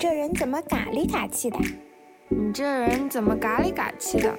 [0.00, 1.58] 这人怎么嘎里嘎气的？
[2.28, 4.38] 你这人怎么嘎里嘎气的？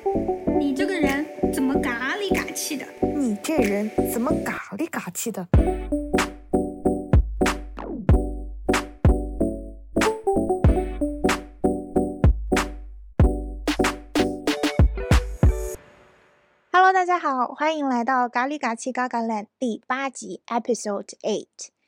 [0.58, 2.86] 你这个人怎么嘎里嘎气的？
[3.02, 5.46] 你这人怎么嘎里嘎气的
[16.72, 21.79] ？Hello，大家好，欢迎来到嘎里嘎气嘎嘎 land 第八集 Episode Eight。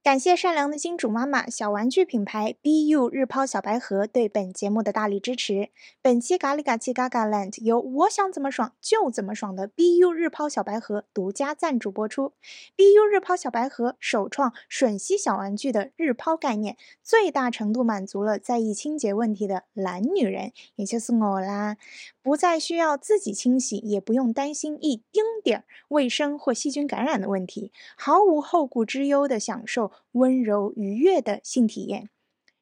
[0.00, 5.68] 感谢善良的金主妈妈小玩具品牌 BU 日抛小白盒对本节目的大力支持。
[6.00, 12.32] 本期咖喱嘎气嘎嘎 land 由我想怎么爽就怎么爽的 BU 日抛小白盒独家赞助播出。
[12.76, 21.76] BU 日抛小白盒首创吮吸小玩具的日抛概念，最大程度满足了在意清洁问题的懒女人，也就是我啦。
[22.22, 32.08] 不再需要自己清洗，也不用担心一丁点儿卫生或细菌感染的问题，毫无后顾之忧的享受温柔愉悦的性体验。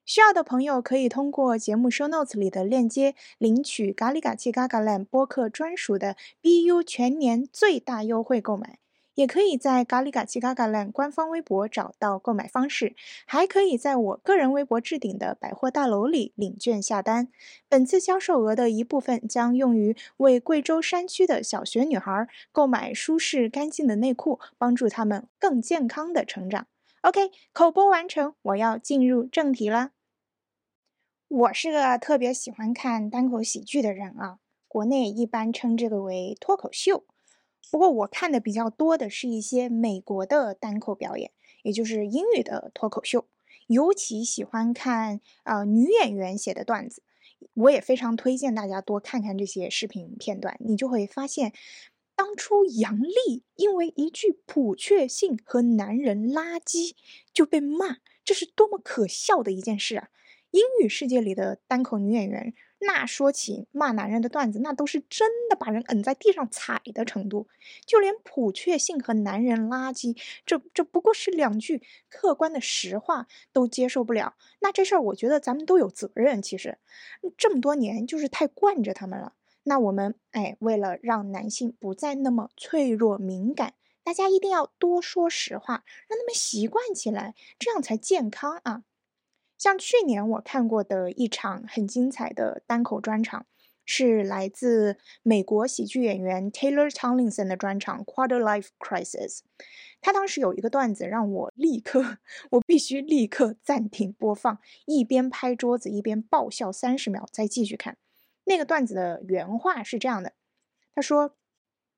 [0.05, 8.79] 需要的朋友可以通过节目 show notes 里的链接领取咖喱嘎气嘎嘎 land 播客专属的 BU 全年最大优惠购买。
[9.17, 17.29] 也可以在咖喱嘎气嘎嘎烂官方微博找到购买方式，还可以在我个人微博置顶的百货大楼里领券下单。
[17.67, 26.67] 本次销售额的一部分将用于为贵州山区的小学女孩购买舒适干净的内裤，帮助她们更健康的成长。
[27.07, 29.93] OK，口播完成，我要进入正题了。
[31.29, 37.07] 我是个特别喜欢看单口喜剧的人啊，国内一般称这个为脱口秀。
[37.71, 41.31] 不过我看的比较多的是一些美国的单口表演，
[41.63, 43.29] 也就是英语的脱口秀，
[43.69, 47.05] 尤其喜欢看啊女演员写的段子。
[47.55, 51.53] 我也非常推荐大家多看看这些视频片段，你就会发现，
[52.17, 56.95] 当初杨笠因为一句“普确性”和“男人垃圾”
[57.33, 60.09] 就被骂，这是多么可笑的一件事啊！
[60.51, 62.55] 英语世界里的单口女演员。
[62.79, 67.49] 那说起骂男人的段子，那都是真的把人摁在地上踩的程度。
[67.87, 74.37] 就连普确性和男人垃圾，这这不过是两句客观的实话，都接受不了。
[74.61, 76.41] 那这事儿，我觉得咱们都有责任。
[76.41, 76.79] 其实，
[77.37, 79.35] 这么多年就是太惯着他们了。
[79.69, 88.85] 那我们哎，为了让男性不再那么脆弱敏感，大家一定要多说实话，让他们习惯起来，这样才健康啊。
[89.59, 93.47] 像去年我看过的一场很精彩的单口专场，
[93.85, 99.39] 是来自美国喜剧演员 Taylor Tomlinson 的专场《Quarter Life Crisis》。
[100.01, 102.19] 他当时有一个段子让我立刻，
[102.53, 107.97] 我必须立刻暂停播放，一边拍桌子一边爆笑三十秒，再继续看。
[108.46, 110.34] 那个段子的原话是这样的：
[110.94, 111.36] 他说，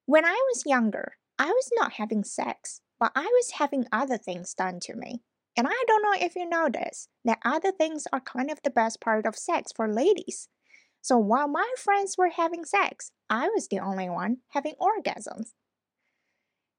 [0.05, 4.53] When I was younger, I was not having sex, but I was having other things
[4.53, 5.21] done to me.
[5.55, 8.71] And I don't know if you know this, that other things are kind of the
[8.71, 10.47] best part of sex for ladies.
[11.01, 15.51] So while my friends were having sex, I was the only one having orgasms.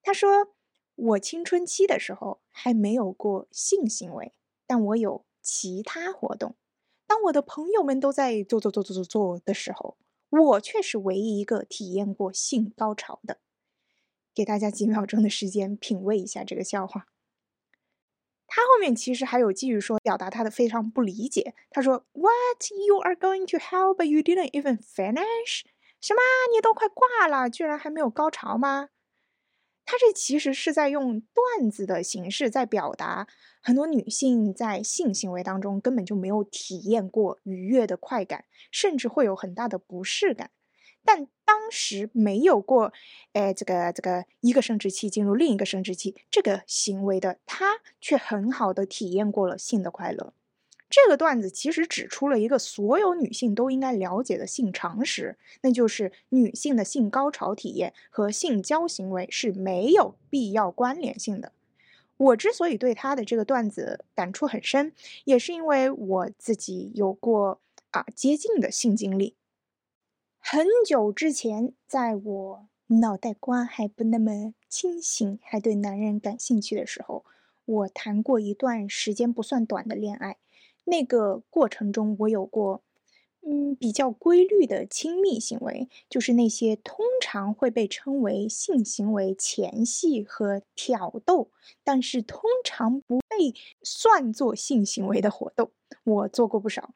[0.03, 0.55] 他说：“
[0.97, 4.35] 我青春期的时候还没有过性行为，
[4.67, 6.57] 但我有其他活动。
[7.10, 9.98] 当我的朋友们都在做做做做做做的时候，
[10.30, 13.40] 我却是唯一一个体验过性高潮的。”
[14.36, 17.08] 给大家几秒钟的时间品味一下这个笑话。
[18.46, 21.56] 他后面其实还有继续说，表达他的非常不理解。
[21.72, 25.64] 他说：“What you are going to hell, but you didn't even finish？
[26.00, 26.22] 什么？
[26.54, 28.90] 你都快挂了，居然还没有高潮吗？”
[29.92, 33.28] 他这其实是在用段子的形式在表达，
[33.60, 40.52] 很多女性在性行为当中根本就没有体验过愉悦的快感，甚至会有很大的不适感。
[41.04, 42.94] 但当时没有过，
[43.34, 50.34] 哎，这个这个一个生殖器进入另一个生殖器这个行为的他，却很好的体验过了性的快乐。
[50.90, 61.52] 这个段子其实指出了一个所有女性都应该了解的性常识，那就是女性的性高潮体验和性交行为是没有必要关联性的。
[62.18, 64.92] 我之所以对他的这个段子感触很深，
[65.26, 67.62] 也是因为我自己有过
[67.92, 69.36] 啊接近的性经历。
[70.40, 77.24] 很久之前，在我脑袋瓜还不那么清醒，还对男人感兴趣的时候，
[77.66, 80.38] 我谈过一段时间不算短的恋爱。
[80.86, 82.82] 那个过程中，我有过，
[83.42, 91.50] 嗯，比较规律的亲密行为，就是那些通常会被称为性行为前戏和挑逗，
[91.84, 95.72] 但是通常不被算作性行为的活动，
[96.04, 96.92] 我做过不少。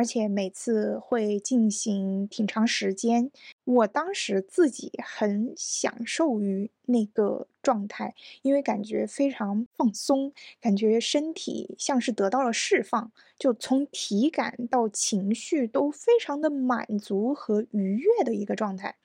[0.00, 3.30] 而且每次会进行挺长时间。
[3.64, 18.96] 我当时自己很享受于那个状态，因为感觉非常放松，感觉身体像是得到了释放，就从体感到情绪都非常的满足和愉悦的一个状态。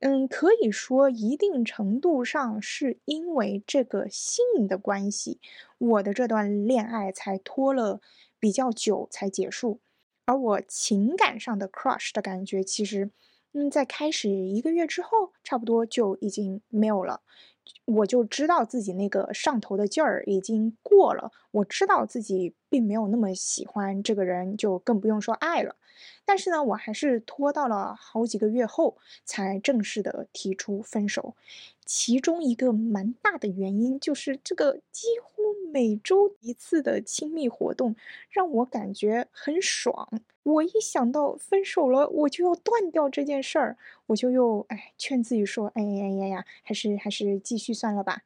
[0.00, 5.40] 嗯，可以说一定程度上是因为这个性的关系，
[5.78, 8.02] 我的这段恋爱才拖了
[8.38, 9.80] 比较久才结束。
[10.28, 13.10] 而我情感上的 crush 的感觉，其实，
[13.54, 17.22] 嗯，在开始一个月之后，差不多就已经没有了。
[17.86, 25.76] 我就知道自己那个上头的劲儿已经过了，我知道自己并没有那么喜欢这个人，就更不用说爱了。
[26.24, 31.34] 但是呢，我还是拖到了好几个月后才正式的提出分手。
[31.84, 35.42] 其中一个蛮大的原因就是这个几乎
[35.72, 37.96] 每周一次的亲密活动
[38.28, 40.06] 让我感觉很爽。
[40.42, 48.22] 我一想到分手了，我就要断掉这件事儿，我就又哎劝自己说：“哎呀呀呀，还是还是继续算了吧。”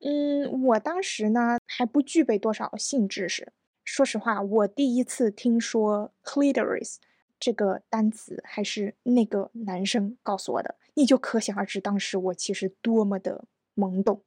[0.00, 3.52] 嗯，我当时呢还不具备多少性知识。
[3.90, 6.96] 说实话，我第一次听说 clitoris
[7.40, 10.74] 这个单词，还是那个男生告诉我的。
[10.92, 14.22] 你就可想而知，当时我其实多么的懵懂。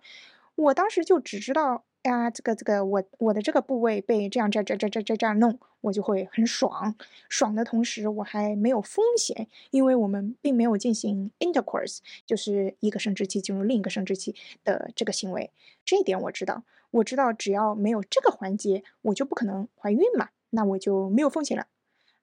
[0.55, 6.95] 我当时就只知道，呀，这个这个，我我的这个部位被这样这这这这这这样弄，我就会很爽。
[7.29, 15.51] 爽的同时，我还没有风险，因为我们并没有进行 intercourse，就是一个生殖器进入另一个生殖器的这个行为。
[15.85, 16.63] 这一点我知道。
[16.91, 21.67] 我知道，只要没有这个环节，我就不可能怀孕嘛，那我就没有风险了。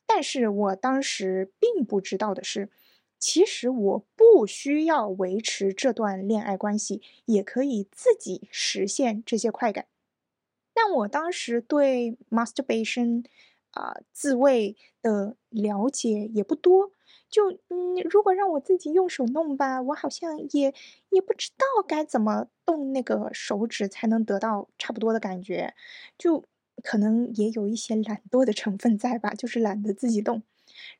[0.07, 2.69] 但是我当时并不知道的是，
[3.19, 9.87] 其实我不需要维持这段恋爱关系，也可以自己实现这些快感。
[10.75, 13.25] 但我当时对 masturbation
[13.73, 16.93] 啊自慰的了解也不多。
[17.31, 20.73] 就嗯，如果让我自己用手弄吧，我好像也
[21.11, 25.75] 也不知道该怎么动那个手指才能得到差不多的感觉，
[26.17, 26.44] 就
[26.82, 30.43] 可能也有一些懒惰的成分在吧，就是懒得自己动。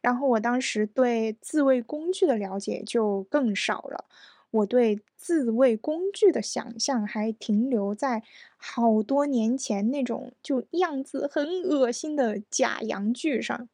[0.01, 4.05] 然后我当时对自慰工具的了解就更少了，
[4.51, 8.23] 我对自慰工具的想象还停留在
[8.57, 13.69] 好多年前那种就样子很恶心的假阳具上。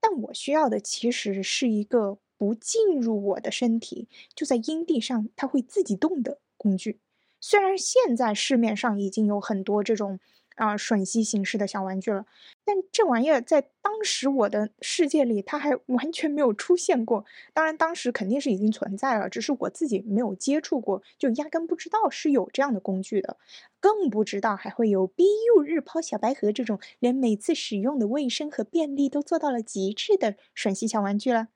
[0.00, 7.00] 但我需要的其实是一个不进入我的身体，就在阴蒂上它会自己动的工具。
[7.40, 10.20] 虽然现在市面上已经有很多这种。
[10.56, 12.26] 啊，吮吸形式的小玩具了，
[12.64, 17.24] 但这玩意儿在当时我的世界里，它还完全没有出现过。
[17.52, 23.36] 当然，当时肯定是已经存在了，只是我自己没有接触过，就压根不知道是有这样的工具的，
[23.80, 31.48] 更不知道还会有 BU 日抛小白盒这种连每次使用的卫生和便利都做到了极致的吮吸小玩具了。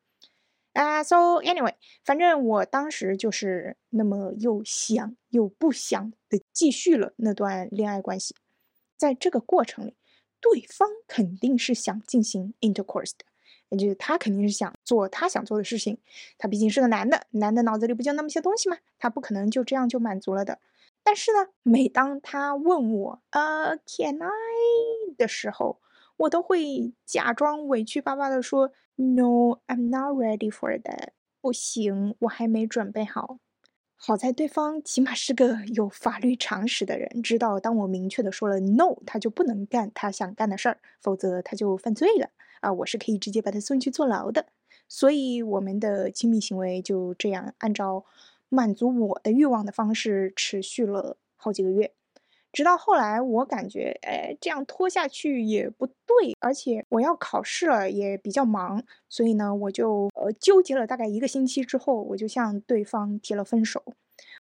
[0.74, 1.74] 啊，So anyway，
[2.04, 8.34] 反正我当时就是那么又想又不想的继续了那段恋爱关系。
[8.98, 9.94] 在这个过程里，
[10.40, 13.24] 对方肯定是想进行 intercourse 的，
[13.70, 15.98] 也就是他肯定是想做他想做的事情。
[16.36, 18.76] 他毕竟是个男的，男的脑子里不就那么些东西吗？
[18.98, 20.58] 他不可能就这样就满足了的。
[21.02, 24.28] 但是呢，每当他问我呃 can I
[25.16, 25.80] 的时候，
[26.16, 31.10] 我都会假装委屈巴巴的说 No, I'm not ready for that。
[31.40, 33.38] 不行，我还没准备好。
[34.00, 42.30] 好在对方起码是个有法律常识的人，知道当我明确的说了 no，他就不能干他想干的事儿，否则他就犯罪了
[42.60, 42.72] 啊！
[42.72, 44.46] 我是可以直接把他送去坐牢的。
[44.86, 48.04] 所以我们的亲密行为就这样按照
[48.48, 51.92] 满足我的欲望的方式持续了好几个月。
[52.52, 63.82] 直到后来，我感觉，哎，这样拖下去也不对，而且我要考试了，也比较忙，所以呢，我就呃纠结了大概一个星期之后，我就向对方提了分手。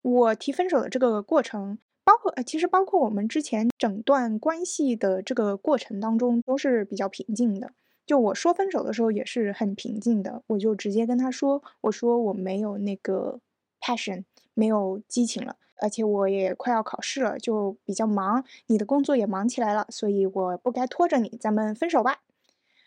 [0.02, 7.72] 我提分手的这个过程，包括呃，其实包括我们之前整段关系的这个过程当中，都是比较平静的。
[8.06, 13.40] 就我说分手的时候也是很平静的，我就直接跟他说，我说我没有那个
[13.80, 15.56] passion，没有激情了。
[15.80, 22.20] 而且我也快要考试了，就比较忙，你的工作也忙起来了，所以我不该拖着你，咱们分手吧。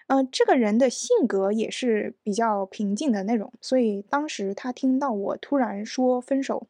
[0.07, 6.67] 嗯，这个人的性格也是比较平静的那种，所以当时他听到我突然说分手，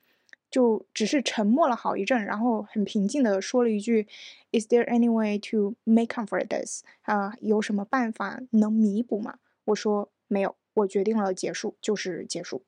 [0.50, 4.08] 就只是沉默了好一阵，然后很平静的说了一句
[4.52, 9.38] ：“Is there any way to make up for this？” 啊，有什么办法能弥补吗？
[9.66, 12.64] 我说没有，我决定了结束就是结束。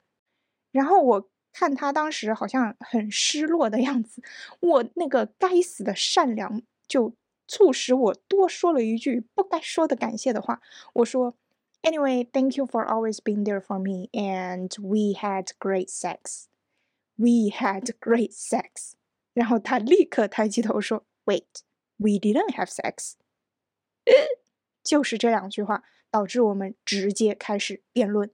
[0.71, 1.29] 然后我。
[1.51, 4.21] 看他当时好像很失落的样子，
[4.59, 7.13] 我那个该死的善良就
[7.47, 10.61] 促使我多说了一句不该说的感谢的话。
[10.93, 11.35] 我说
[11.81, 16.45] ：“Anyway, thank you for always being there for me, and we had great sex.
[17.15, 18.93] We had great sex.”
[19.33, 21.63] 然后他立刻抬起头说：“Wait,
[21.97, 23.13] we didn't have sex.”
[24.83, 28.31] 就是这两句话导致我们直接开始辩论。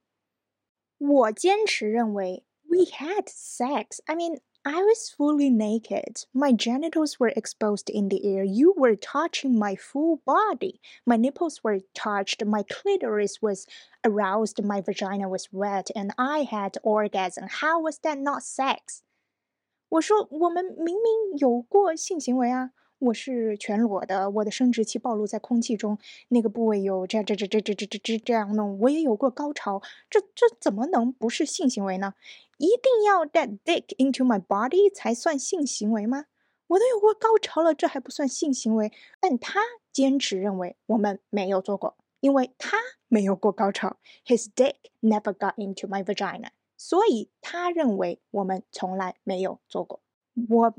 [0.98, 4.00] 我坚持认为 we had sex.
[4.09, 6.26] I mean, I was fully naked.
[6.35, 8.44] My genitals were exposed in the air.
[8.44, 10.80] You were touching my full body.
[11.06, 12.44] My nipples were touched.
[12.44, 13.66] My clitoris was
[14.04, 14.62] aroused.
[14.62, 15.90] My vagina was wet.
[15.97, 17.49] And I had orgasm.
[17.49, 19.02] How was that not sex?
[19.88, 22.73] 我说我们明明有过性行为啊。
[22.99, 25.97] 我是全裸的，我的生殖器暴露在空气中，
[26.28, 29.80] 那个部位有这这这这这这这这这样弄，我也有过高潮，
[30.11, 32.12] 这这怎么能不是性行为呢？
[32.57, 36.25] 一定要 that dick into my body 才算性行为吗？
[36.67, 38.91] 我都有过高潮了，这还不算性行为？
[39.19, 39.59] 但他
[39.91, 50.01] 坚持认为我们没有做过，因为他没有过高潮，his dick never got into my vagina，所以他认为我们从来没有做过。
[50.50, 50.74] 我。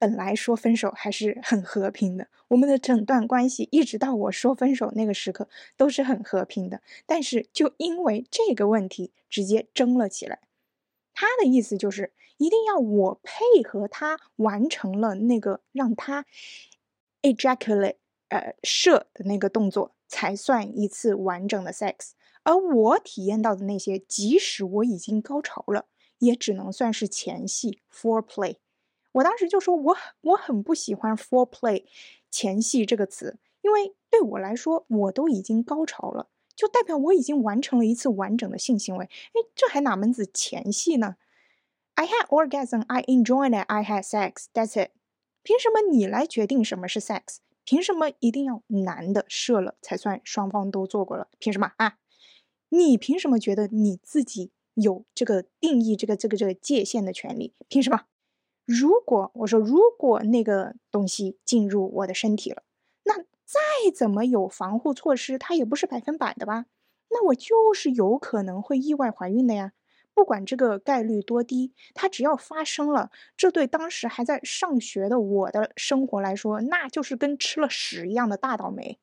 [0.00, 6.80] 本来说分手还是很和平的，我们的整段关系一直到我说分手那个时刻都是很和平的。
[7.04, 10.38] 但是就因为这个问题，直接争了起来。
[11.20, 16.24] 他的意思就是一定要我配合他完成了那个让他
[17.22, 17.96] ejaculate
[18.28, 22.12] 呃射的那个动作，才算一次完整的 sex。
[22.44, 25.86] 而我体验到的那些，即使我已经高潮了，
[26.18, 28.58] 也只能算是前戏 foreplay。
[29.10, 31.86] 我当时就说，我我很不喜欢 foreplay
[32.30, 39.04] 前戏这个词，因为对我来说，我都已经高潮了，就代表我已经完成了一次完整的性行为。
[39.04, 41.14] 哎，这还哪门子前戏呢
[41.94, 44.46] ？I had orgasm, I enjoyed it, I had sex.
[44.52, 44.90] That's it.
[45.44, 47.36] 凭什么你来决定什么是 sex？
[47.62, 51.28] 凭什么一定要男的射了才算双方都做过了？
[51.38, 51.98] 凭什么啊？
[52.70, 57.54] 你凭什么觉得你自己有这个定义这个这个这个界限的权利？
[57.68, 58.06] 凭什么？
[58.64, 62.64] 如果我说如果那个东西进入我的身体了，
[63.04, 66.66] 那再怎么有防护措施，它也不是百分百的吧？
[67.08, 69.72] 那我就是有可能会意外怀孕的呀。
[70.12, 78.98] 不管这个概率多低，它只要发生了，这对当时还在上学的我的生活来说，那就是跟吃了屎一样的大倒霉。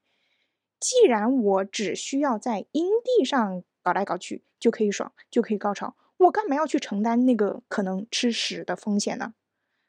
[0.80, 9.34] 既然我只需要在阴蒂上搞来搞去就可以爽，就可以高潮，我干嘛要去承担那个可能吃屎的风险呢？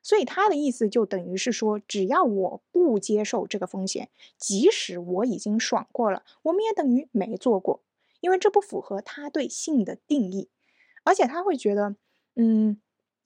[0.06, 4.08] 所以他的意思就等于是说，只要我不接受这个风险，
[4.38, 7.82] 即使我已经爽过了，我们也等于没做过，
[8.20, 10.48] 因为这不符合他对性的定义。
[11.02, 11.96] 而且他会觉得，
[12.36, 12.80] 嗯，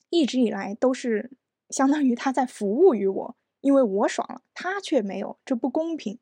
[0.09, 1.29] 一直以来都是
[1.69, 6.17] 相当于他在服务于我，因为我爽了，他却没有，这不公平。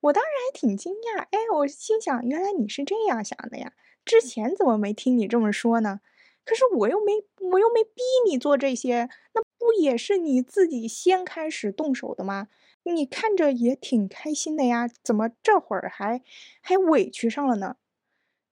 [0.00, 3.72] 我当时还挺惊讶，哎，我心想，原来你是这样想的呀？
[4.04, 6.00] 之前怎么没听你这么说呢？
[6.44, 7.12] 可是我又没，
[7.52, 9.41] 我又没逼你做这些，那。
[9.62, 12.48] 不也是你自己先开始动手的吗？
[12.82, 16.20] 你看着也挺开心的呀，怎么这会儿还
[16.60, 17.76] 还委屈上了呢？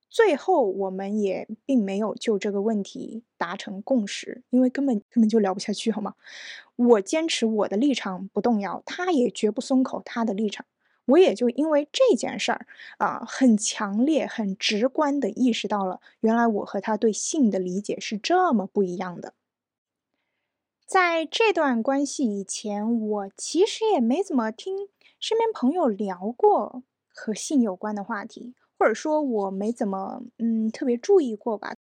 [0.09, 6.15] 最后我们也并没有就这个问题达成共识，因为根本根本就聊不下去，好吗？
[6.77, 10.65] 我坚持我的立场不动摇，他也绝不松口他的立场。
[11.05, 12.65] 我也就因为这件事儿
[12.97, 19.33] 啊，很强烈、很直观的意识到了，原来我和他对性的理解是这么不一样的。
[20.91, 24.89] 在这段关系以前，我其实也没怎么听
[25.21, 31.75] 身边朋友聊过和性有关的话题，或者说我没怎么嗯特别注意过吧。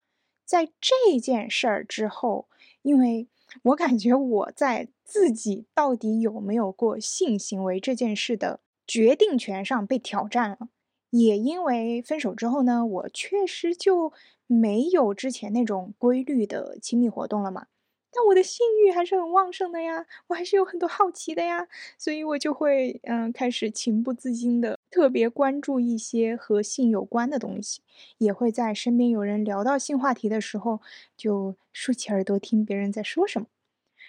[0.44, 2.46] 在这件事儿之后，
[2.82, 3.26] 因为
[3.64, 10.68] 我感觉我在自己到底有没有过性行为这件事的决定权上被挑战了，
[11.10, 14.12] 也因为分手之后呢，我确实就
[14.46, 17.66] 没有之前那种规律的亲密活动了嘛。
[18.12, 27.80] 但我的性欲还是很旺盛的呀，我还是有很多好奇的呀，所以我就会嗯开始情不自禁的特别关注一些和性有关的东西，
[28.18, 30.80] 也会在身边有人聊到性话题的时候，
[31.16, 33.46] 就竖起耳朵听别人在说什么。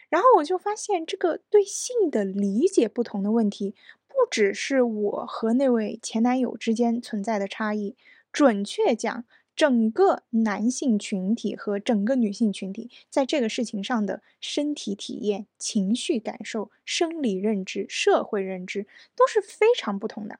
[0.09, 3.75] 然后我就发现，这个对性的理解不同的问题，
[4.07, 7.95] 不只是我和那位前男友之间存在的差异，
[8.31, 9.25] 准确讲。
[9.61, 20.39] 整个男性群体和整个女性群体在这个事情上的身体体验、情绪感受、生理认知、社会认知都是非常不同的。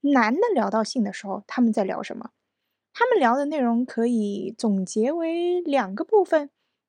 [0.00, 2.30] 男的聊到性的时候，他们在聊什么？
[2.94, 6.48] 他们聊的内容可以总结为两个部分。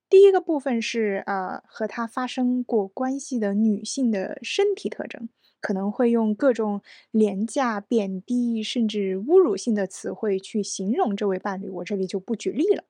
[0.10, 5.28] 第一个部分是呃和他发生过关系的女性的身体特征。
[5.60, 12.84] 可能会用各种廉价、贬低甚至侮辱性的词汇去形容这位伴侣，我这里就不举例了。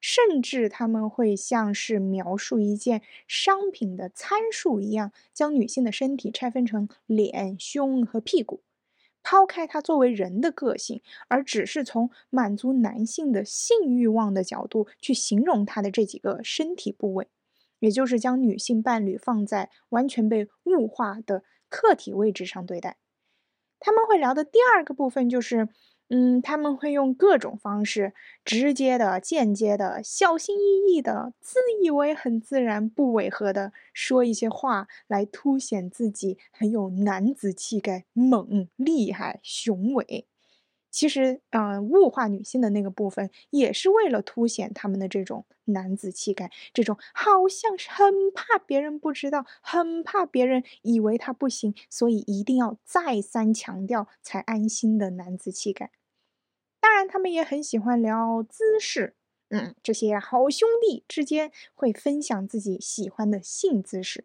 [0.00, 8.62] 甚至他们会像是描述一件商品的参数一样，将女性的身体拆分成脸、胸和屁股。
[9.22, 17.28] 抛开他作为人的个性，而只是从满足男性的性欲望的角度去形容他的这几个身体部位，
[17.80, 22.98] 也就是将女性伴侣放在完全被物化的客体位置上对待。
[23.78, 25.68] 他们会聊的第二个部分就是。
[26.12, 28.12] 嗯，他们会用各种方式，
[28.44, 40.26] 直接的、间接的、小心翼翼的、自以为很自然、不违和的说一些话，来凸显自己很有男子气概、猛、厉害、雄伟。
[40.90, 55.90] 其实，嗯，物化女性的那个部分，也是为了凸显他们的这种男子气概，这种好像是很怕别人不知道，很怕别人以为他不行，所以一定要再三强调才安心的男子气概。
[56.80, 59.14] 当然，他们也很喜欢聊姿势。
[59.50, 64.24] 嗯，这些好兄弟之间会分享自己喜欢的性姿势。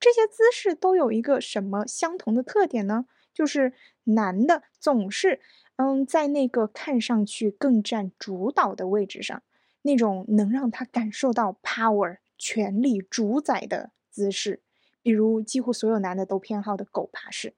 [0.00, 3.06] 这些姿势都有一个什么相同的特点呢？
[3.34, 3.72] 就是
[4.04, 5.40] 男的总是
[5.82, 9.42] 嗯，在那个看上去更占主导的位置上，
[9.82, 14.62] 那种能让他感受到 power 权力主宰的姿势。
[15.02, 17.54] 比如，几乎所有男的都偏好的狗爬式。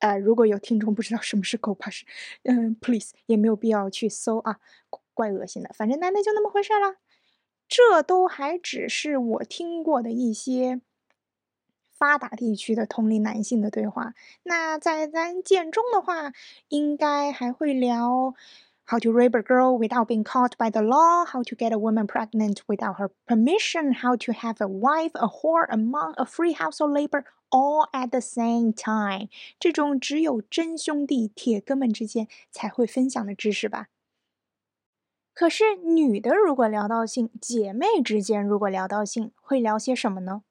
[0.00, 2.04] 呃，如果有听众不知道什么是狗爬式，
[2.42, 4.60] 嗯，please 也没有必要去搜啊，
[5.14, 5.70] 怪恶心的。
[5.72, 6.96] 反正男的就那么回事啦。
[7.66, 10.80] 这都还只是我听过的一些
[11.98, 14.14] 发达地区的同龄男性的对话。
[14.44, 16.32] 那在咱简中的话，
[16.68, 18.34] 应该还会聊。
[18.90, 22.06] how to rape a girl without being caught by the law, how to get a woman
[22.06, 26.54] pregnant without her permission, how to have a wife, a whore, a monk, a free
[26.54, 29.28] household labor all at the same time。
[29.60, 33.88] 这种只有真兄弟、铁哥们之间才会分享的知识吧。
[35.34, 40.44] 可是女的如果聊到性，姐妹之间如果聊到性，会聊些什么呢？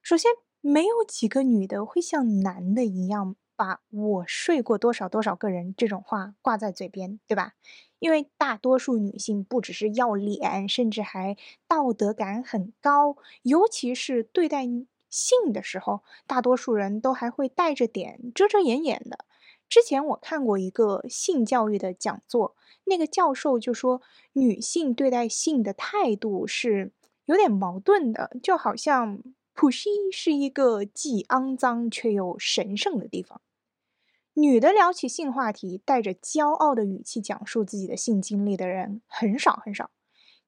[0.00, 0.30] 首先，
[0.60, 7.54] 没有几个女的会像男的一样把我睡过多少多少个人这种话挂在嘴边，对吧？
[7.98, 11.36] 因为大多数女性不只是要脸，甚至还
[11.68, 14.64] 道德感很高，尤其是对待
[15.10, 19.26] 性的时候，大多数人都还会带着点遮遮掩掩的。
[19.68, 24.00] 之前我看过一个性教育的讲座，那个教授就说，
[24.32, 26.92] 女性对待性的态度是
[27.26, 29.22] 有点矛盾的，就好像
[29.60, 33.42] 普西是一个既肮脏却又神圣的地方。
[34.32, 39.90] 女的聊起性话题，带着骄傲的语气讲述自己的性经历的人很少很少。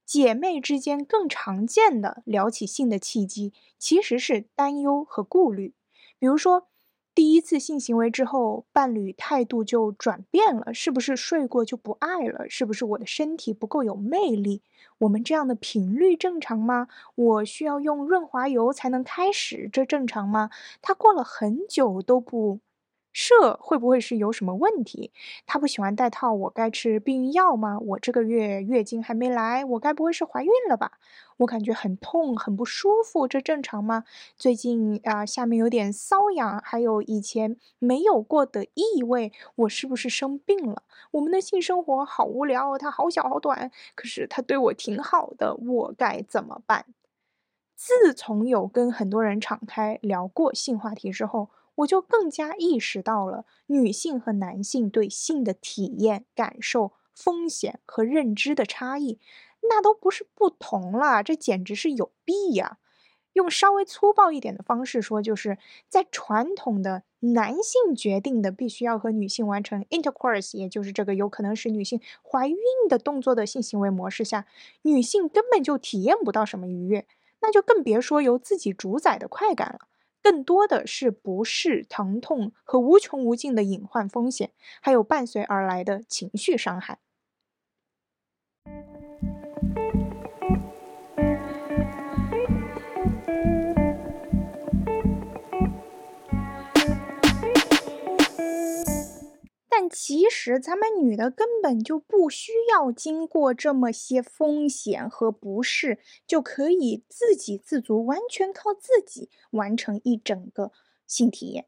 [0.06, 5.74] 姐妹之间更常见的聊起性的契机，其实是担忧和顾虑。
[6.18, 6.68] 比如说，
[7.14, 12.48] 第一次性行为之后，伴侣态度就转变了，是不是睡过就不爱了？
[12.48, 14.62] 是不是我的身体不够有魅力？
[14.98, 16.88] 我们这样的频率正常吗？
[17.14, 20.48] 我需要用润滑油才能开始，这正常吗？
[20.80, 22.60] 他过了很久都不。
[23.12, 25.12] 射会不会是有什么问题？
[25.46, 27.78] 他不喜欢戴套，我该吃避孕药吗？
[27.78, 30.92] 我这个月月经还没来，我该不会是怀孕了吧？
[31.38, 34.04] 我感觉很痛，很不舒服，这正常吗？
[34.36, 40.82] 最近啊，下面有点瘙痒，还有以前没有过的异味，我是不是生病了？
[41.12, 46.86] 我们的性生活好无聊，它好小好短，可是他对我挺好的，我该怎么办？
[47.76, 51.50] 自从有跟很多人敞开聊过性话题之后。
[51.76, 59.18] 我就更加意识到了女性和男性对性的体验、感受、风险和认知的差异，
[59.62, 62.78] 那都不是不同了，这简直是有弊呀！
[63.34, 65.56] 用稍微粗暴一点的方式说，就是
[65.88, 72.56] 在传统的男性决定的必须要和女性完成 intercourse，也就是这个有可能使女性怀孕
[72.90, 74.46] 的动作的性行为模式下，
[74.82, 77.06] 女性根本就体验不到什么愉悦，
[77.40, 79.88] 那就更别说由自己主宰的快感了。
[80.22, 86.98] 更多的是不适、疼痛和无穷无尽的隐患风险，还有伴随而来的情绪伤害。
[99.74, 110.72] 但其实咱们女的根本就不需要经过这么些风险和不适，就可以自给自足，完全靠自己完成一整个
[111.06, 111.64] 性体验。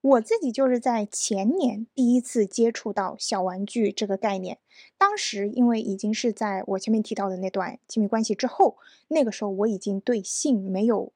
[0.00, 4.60] 我自己就是在前年第一次接触到小玩具这个概念，
[4.96, 8.76] 当时因为已经是在我前面提到的那段亲密关系之后，
[9.08, 11.12] 那个时候我已经对性没有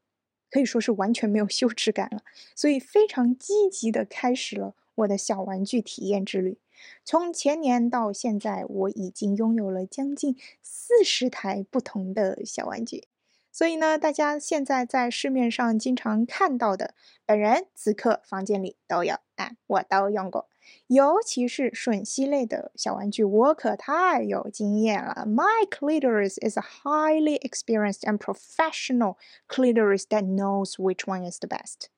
[0.50, 2.24] 可以说是完全没有羞耻感了，
[2.56, 6.58] 所以非常积极的开始了我的小玩具体验之旅。
[7.04, 13.04] 从前年到现在，我已经拥有了将近四十台不同的小玩具。
[13.52, 16.94] 所以呢，大家现在在市面上经常看到的，
[17.26, 20.48] 本人此刻房间里都有，哎，我都用过。
[20.86, 25.26] 尤其是吮吸类的小玩具，我可太有经验了。
[25.26, 29.16] My clitoris is a highly experienced and professional
[29.48, 31.88] clitoris that knows which one is the best。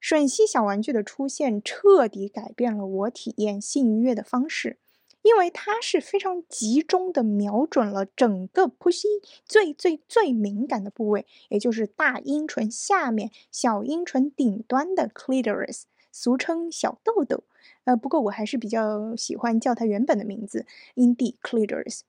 [0.00, 4.78] 吮吸小玩具的出现，彻底改变了我体验性愉悦的方式。
[5.22, 15.82] 因为它是非常集中的瞄准了整个 pushy 最最最敏感的部位，也就是大阴唇下面小阴唇顶端的 clitoris，
[16.12, 17.42] 俗称小豆豆。
[17.84, 22.02] 呃，不过我还是比较喜欢叫它原本的名字，阴蒂 clitoris。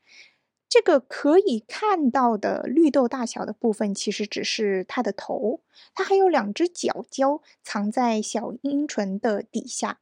[0.70, 5.62] 这个可以看到的绿豆大小的部分，其实只是它的头，
[5.96, 10.00] 它还有两只角胶藏在小阴唇的底下。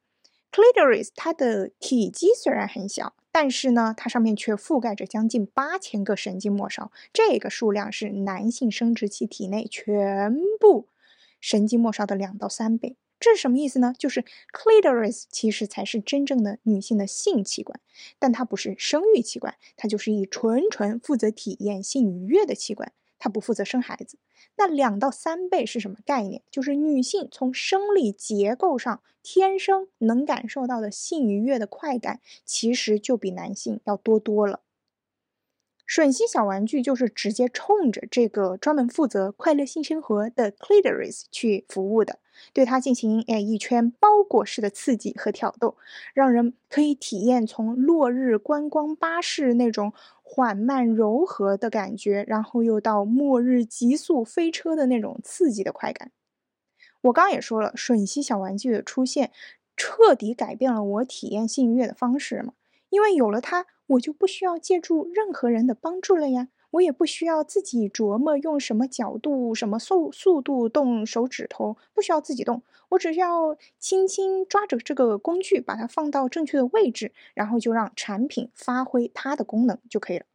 [0.51, 10.89] Clitoris，它的体积虽然很小，但是呢，它上面却覆盖着将近八千个神经末梢，这个数量是男性生殖器体内全部
[11.39, 12.97] 神经末梢的两到三倍。
[13.19, 13.93] 这是什么意思呢？
[13.97, 17.79] 就是 Clitoris 其实才是真正的女性的性器官，
[18.19, 22.93] 但它不是生育器官，它就是以纯纯负责体验性愉悦的器官。
[23.19, 24.19] 它不负责生孩子，
[24.57, 26.43] 那两到三倍是什么概念？
[26.51, 34.61] 就是女性从生理结构上天生能感受到的性愉悦的快感，其实就比男性要多多了。
[35.89, 42.19] 吮吸小玩具就是直接冲着这个专门负责快乐性生活的 clitoris 去服务的，
[42.53, 45.75] 对它进行诶一圈包裹式的刺激和挑逗，
[46.13, 56.11] 让人可以体验从落日观光巴士那种缓慢柔和的感觉，然后又到末日急速飞车的那种刺激的快感。
[57.01, 59.31] 我刚刚也说了，吮吸小玩具的出现，
[59.75, 62.53] 彻底改变了我体验性愉悦的方式嘛。
[62.89, 80.25] 因为有了它，我就不需要借助任何人的帮助了呀，我也不需要自己琢磨用什么角度、什么速速度动手指头，不需要自己动，我只需要轻轻抓着这个工具，把它放到正确的位置，然后就让产品发挥它的功能就可以了。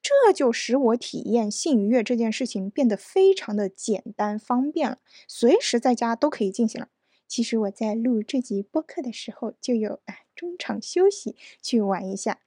[0.00, 6.88] 这就使我体验性愉悦这件事情变得非常的简单方便了，随时在家都可以进行了。
[7.26, 12.40] 其实我在录这集播客的时候，就有哎中场休息去玩一下，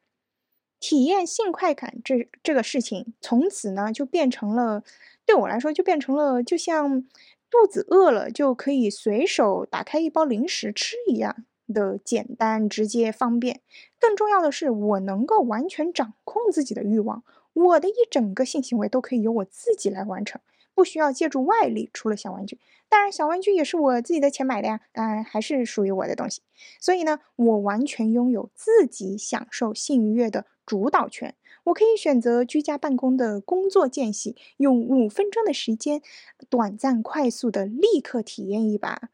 [0.79, 4.83] 体验性快感这这个事情，从此呢就变成了
[5.25, 7.01] 对我来说就变成了就像
[7.49, 13.61] 肚子饿了就可以随手打开一包零食吃一样的简单直接方便。
[13.99, 20.39] 更重要的是，我能够完全掌控自己的欲望，我的一整个性行为都可以由我自己来完成。
[20.75, 26.43] 不需要借助外力，除了小玩具，当然小玩具也是我自己的钱买的呀，当然，还是属于我的东西。
[26.79, 31.35] 所以呢，我完全拥有自己享受性愉悦的主导权。
[31.63, 36.01] 我可以选择居家办公的工作间隙，用五分钟的时间，
[36.47, 39.09] 短暂快速的立刻体验一把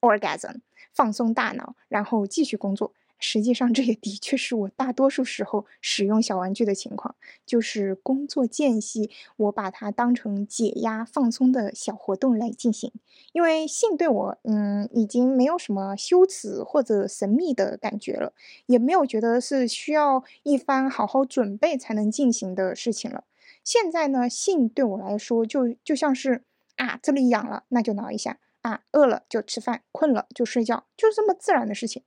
[0.00, 0.60] orgasm，
[0.92, 2.92] 放松大脑，然后继续工作。
[3.22, 7.14] 实际上，这也的确是我大多数时候使用小玩具的情况，
[7.46, 12.90] 就是工作间隙，我把它当成解压、放松的小活动来进行。
[13.30, 18.32] 因为性对我，嗯，已经没有什么羞耻或者神秘的感觉了，
[18.66, 23.22] 也没有觉得是需要一番好好准备才能进行的事情了。
[23.62, 26.42] 现在呢，性对我来说就就像是
[26.76, 28.32] 啊，这里痒了，那就挠一下；
[28.62, 32.02] 啊，饿了就吃饭，困了就睡觉，就是这么自然的事情。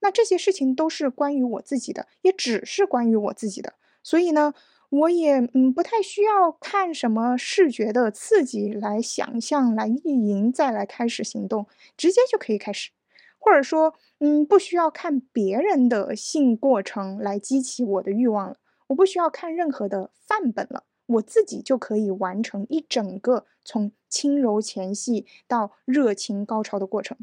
[0.00, 4.54] 那这些事情都是关于我自己的，也只是关于我自己的，所以呢，
[4.90, 12.90] 我也嗯不太需要看什么视觉的刺激来想象、来意淫，再来开始行动，直接就可以开始，
[13.38, 18.56] 或者说嗯不需要看别人的性过程来激起我的欲望了，
[18.88, 27.18] 我不需要看任何的范本了，我自己就可以完成一整个从轻柔前戏到热情高潮的过程。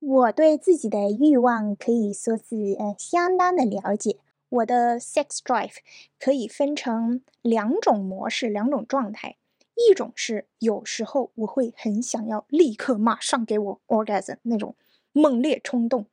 [0.00, 4.16] 我对自己的欲望可以说是呃相当的了解。
[4.48, 5.76] 我的 sex drive
[6.18, 9.36] 可以分成两种模式、两种状态。
[9.76, 14.74] 一种是有时候我会很想要立刻马上给我 orgasm 那种
[15.12, 16.06] 猛烈冲动。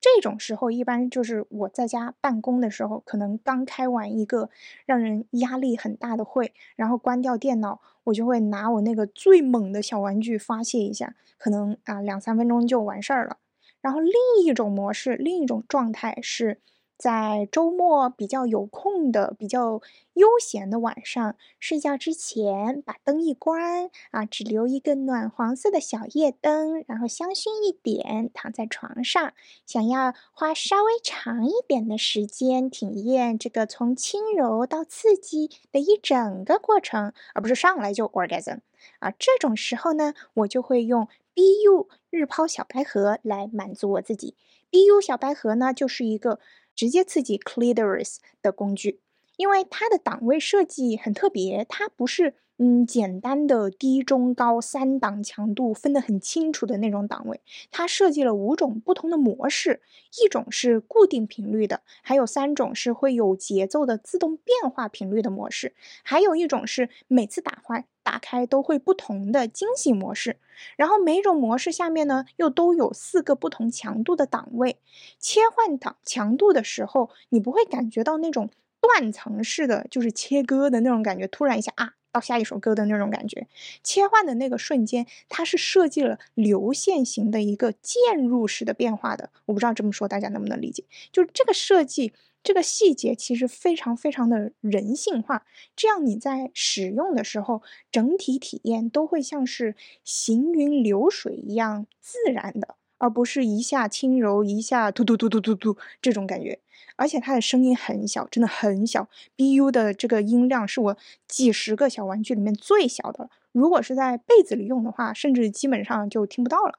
[0.00, 4.48] 这种时候一般就是我在家办公的时候，可能刚开完一个
[4.86, 7.80] 让人压力很大的会，然后关掉电脑。
[8.04, 13.36] 我就会拿我那个最猛的小玩具发泄一下，可能啊两三分钟就完事儿了。
[13.82, 16.58] 然后另一种模式，另一种状态是
[17.00, 19.80] 在周末比较有空的、比较
[20.12, 29.32] 悠闲的晚上，睡觉之前把灯一关啊，只留一个暖黄色的小夜灯，然后香薰一点，躺在床上，
[29.64, 38.58] 想要花稍微长一点的时间体验这个从轻柔到刺激的一整个过程，而不是上来就 orgasm
[38.98, 39.10] 啊。
[39.12, 44.36] 这种时候呢，我就会用 BU 日抛小白盒来满足我自己。
[44.70, 46.38] BU 小白盒呢，就是一个。
[46.80, 49.00] 直接刺激 clitoris 的工具，
[49.36, 59.82] 因为它的档位设计很特别，它不是嗯简单的低中高三档强度分得很清楚的那种档位，它设计了五种不同的模式，
[60.24, 67.84] 一种是固定频率的，还有三种是会有节奏的自动变化频率的模式，还有一种是每次打坏。
[68.02, 70.36] 打开都会不同的惊喜模式，
[70.76, 74.78] 然后每种模式下面呢又都有四个不同强度的档位。
[75.18, 83.46] 切换档强度的时候，你不会感觉到那种断层式的，就是切割的那种感觉，突然一下啊到下一首歌的那种感觉。
[83.84, 89.30] 切换的那个瞬间，它是设计了流线型的一个渐入式的变化的。
[89.46, 92.12] 我不知道这么说大家能不能理解，就是这个设计。
[92.42, 95.44] 这个细节其实非常非常的人性化，
[95.76, 106.60] 这样你在使用的时候，整体体验都会像是行云流水一样自然的，而不是一下轻柔一下突突突突突突这种感觉。
[106.96, 109.08] 而且它的声音很小，真的很小。
[109.36, 110.96] BU 的这个音量是我
[111.28, 116.78] 几十个小玩具里面最小的，如果是在被子里用的话，甚至基本上就听不到了。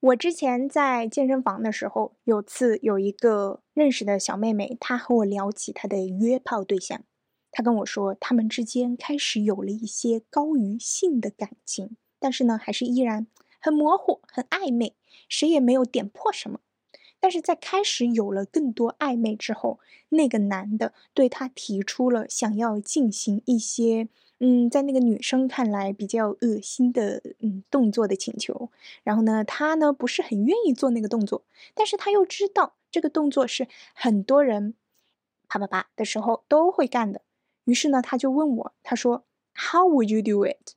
[0.00, 7.02] 我之前在健身房的时候，有次有一个认识的小妹妹，她和我聊起她的约炮对象。
[7.50, 13.26] 她跟我说，他们之间开始有了一些高于性的感情，但是呢，还是依然
[13.60, 14.94] 很模糊、很暧昧，
[15.28, 16.60] 谁也没有点破什么。
[17.18, 19.80] 但是在开始有了更多暧昧之后，
[20.10, 24.08] 那个男的对她提出了想要进行一些。
[24.40, 28.70] 嗯，在那个女生看来比较恶心的嗯动作的请求，
[29.02, 34.74] 然后呢，她呢不是很愿意做那个动作，但是她又知道这个动作是很多人
[35.48, 37.22] 啪啪啪的时候都会干的，
[37.64, 39.24] 于是呢，他就问我，他说
[39.54, 40.74] How would you do it？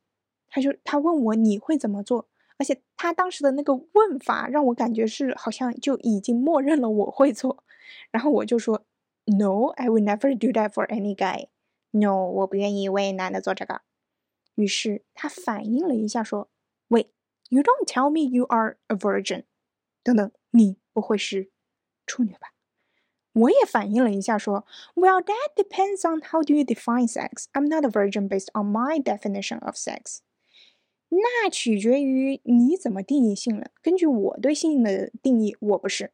[0.50, 2.28] 他就他问我你会怎么做？
[2.58, 7.64] 而且他当时的那个问法让我感觉是好像就已经默认了我会做，
[8.12, 8.84] 然后我就说
[9.26, 11.48] No，I will never do that for any guy。
[11.91, 13.83] No，我不愿意为男的做这个。
[14.55, 16.49] 于是他反应了一下，说：“
[16.89, 19.45] Wait，you don't tell me you are a virgin？
[20.03, 21.51] 等等，你不会是
[22.07, 22.53] 处女吧？”
[23.33, 27.47] 我也反应了一下，说：“Well，that depends on how do you define sex.
[27.53, 30.21] I'm not a virgin based on my definition of sex。”
[31.09, 33.71] 那取决于你怎么定义性了。
[33.81, 36.13] 根据我对性的定义，我不是，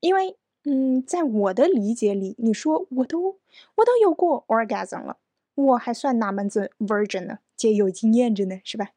[0.00, 0.36] 因为。
[0.69, 3.37] 嗯，在我的理解里，你说我都
[3.75, 5.15] 我都有过 orgasm 了，
[5.55, 7.39] 我还算哪门子 virgin 呢？
[7.55, 8.89] 姐有经验着呢，是吧？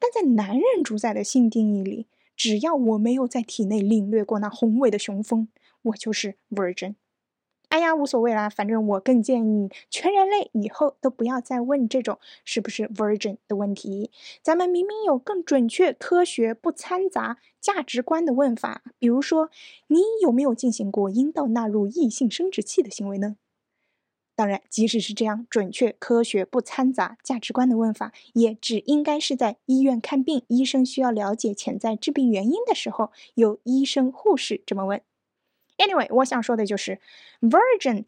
[0.00, 5.46] 但在男人主宰的性定义里，只要我没有在体内领略过那宏伟的雄风，
[5.82, 6.96] 我就是 virgin。
[7.72, 14.10] 哎呀，无所谓啦，反正我更建议全人类以后都不要再问这种是不是 virgin 的问题。
[14.42, 19.48] 咱们明明有更准确、科学、不掺杂价值观的问法，比如说，
[19.86, 23.36] 你有没有进行过阴道纳入异性生殖器的行为呢？
[24.36, 35.00] 当然，即使是这样准确、科学、不掺杂价值观的问法，也只应该是在医院看病，医生需要了解潜在致病原因的时候，由医生、护士这么问。
[35.84, 36.98] Anyway，我想说的就是
[37.40, 38.04] Virgin。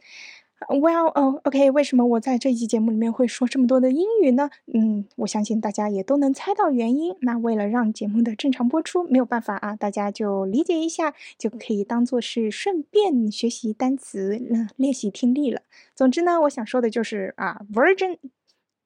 [0.69, 4.49] Well，哦，OK，为什么我在这一期节目里面会说这么多的英语呢？
[4.73, 7.15] 嗯，我相信大家也都能猜到原因。
[7.21, 15.61] 那为了让节目的正常播出，没有办法啊，大家就理解一下，就可以当做是顺便学习单词，嗯，练习听力了。
[15.95, 18.17] 总之呢，我想说的就是啊，Virgin。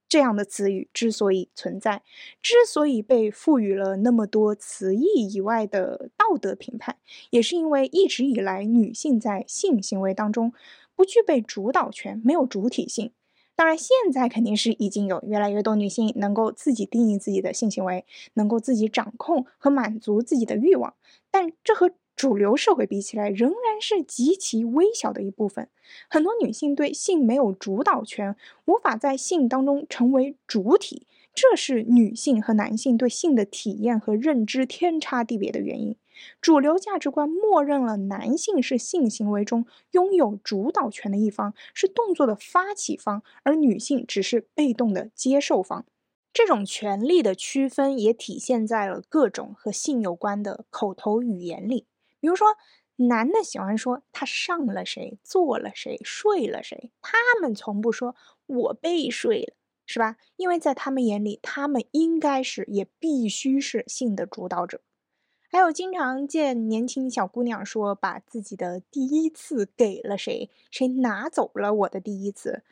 [0.09, 2.03] 这样的词语之所以存在，
[2.41, 6.97] 之所以被赋予了那么多词义以外的道德评判，
[7.31, 10.53] 也是因为一直以来女性在性行为当中
[10.97, 13.13] 不具备主导权，没有主体性。
[13.55, 20.95] 当然，现在肯定是已经有越来越多女性能够自己定义自己的性行为，能够自己掌控和满足自己的欲望，
[21.29, 25.69] 但这和主流社会比起来，仍然是极其微小的一部分。
[26.11, 35.95] 很多女性对性没有主导权，无法在性当中成为主体，这是女性和男性对性的体验和认知天差地别的原因。
[36.41, 45.87] 主流价值观默认了男性是性行为中拥有主导权的一方，是动作的发起方，而女性只是被动的接受方。
[46.33, 51.87] 这种权利的区分也体现在了各种和性有关的口头语言里，
[52.21, 52.57] 比如说，
[52.97, 59.55] 男的喜欢说他上了谁，做了谁，睡了谁，他们从不说我被睡了，
[59.87, 60.17] 是吧？
[60.37, 64.81] 因为在他们眼里，他们应该是也必须是性的主导者。
[65.51, 72.65] 还有经常见年轻小姑娘说把自己的第一次给了谁，谁拿走了我的第一次。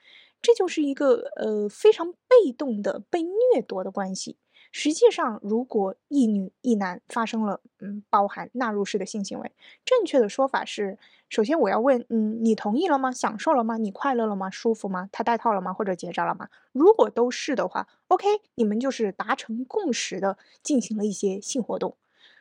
[0.42, 4.37] 这就是一个呃非常被动的被掠夺的关系。
[4.72, 9.52] 实际上，如果一女一男发生了嗯包含纳入式的性行为，
[9.85, 10.98] 正确的说法是：
[11.29, 13.11] 首先我要问，嗯，你同意了吗？
[13.11, 13.76] 享受了吗？
[13.79, 14.50] 你快乐了吗？
[14.50, 15.09] 舒服吗？
[15.12, 15.72] 他戴套了吗？
[15.72, 16.48] 或者结扎了吗？
[16.72, 18.26] 如果都是的话，OK，
[18.57, 21.96] 你们就是达成共识的进行了一些性活动。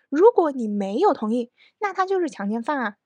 [0.10, 2.98] 如果你没有同意，那他就是强奸犯啊。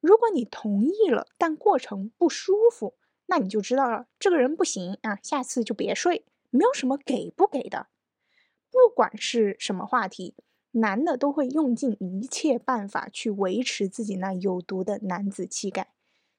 [0.00, 2.94] 如果你同意了，但过程不舒服。
[3.28, 6.24] 那你就知道了，这个人不行啊，下次就别睡。
[6.50, 7.88] 没有什么给不给的，
[8.76, 10.34] 不管是什么话题，
[10.72, 15.94] 男的都会用尽一切办法去维持自己那有毒的男子气概。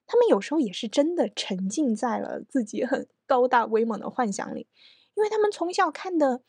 [0.06, 4.68] 他们有时候也是真的沉浸在了自己很高大威猛的幻想里，
[5.16, 6.42] 因为他们从小看的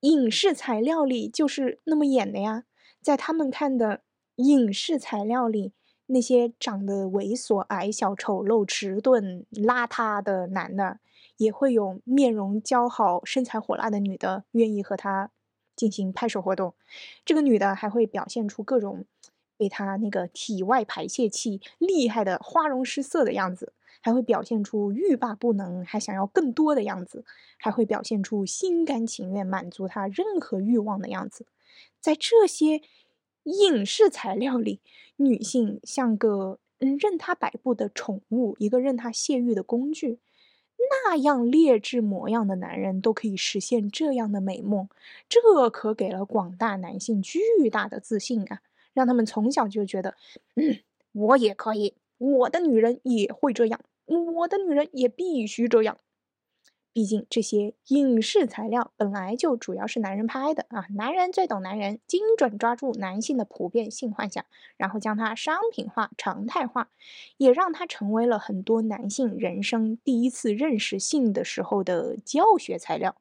[0.00, 2.64] 影视材料里就是那么演的呀，
[3.02, 4.00] 在他们看的
[4.36, 5.74] 影视材料里。
[6.08, 11.00] 那些长得猥琐、矮小、丑陋、迟钝、邋遢的男的，
[11.36, 15.30] 也会有面容姣好、身材火辣的女的愿意和他
[15.74, 16.74] 进行拍手活动。
[17.24, 19.04] 这个女的还会表现出各种
[19.56, 27.24] 被他那个体外排泄器厉害的花容失色的样子，还会表现出欲罢不能、还想要更多的样子，
[27.58, 31.46] 还会表现出心甘情愿满足他任何欲望的样子。
[32.00, 32.82] 在这些。
[33.46, 34.80] 影视材料里，
[35.18, 40.18] 女性像个任他摆布的宠物，一个任他泄欲的工具。
[40.78, 44.88] 那样劣质模样的男人都可以实现这样的美梦，
[45.28, 48.60] 这可给了广大男性巨大的自信啊！
[48.92, 50.14] 让他们从小就觉得，
[50.54, 50.78] 嗯，
[51.12, 55.98] 我也可以，我的女人也会这样，我的女人也必须这样。
[56.96, 64.42] 毕竟这些影视材料本来就主要是男人拍的啊，男人最懂男人，精准抓住男性的普遍性幻想，
[64.78, 66.88] 然后将它商品化、常态化，
[67.36, 73.14] 也让它成为了很多男性人生第一次认识性的时候的教学材料，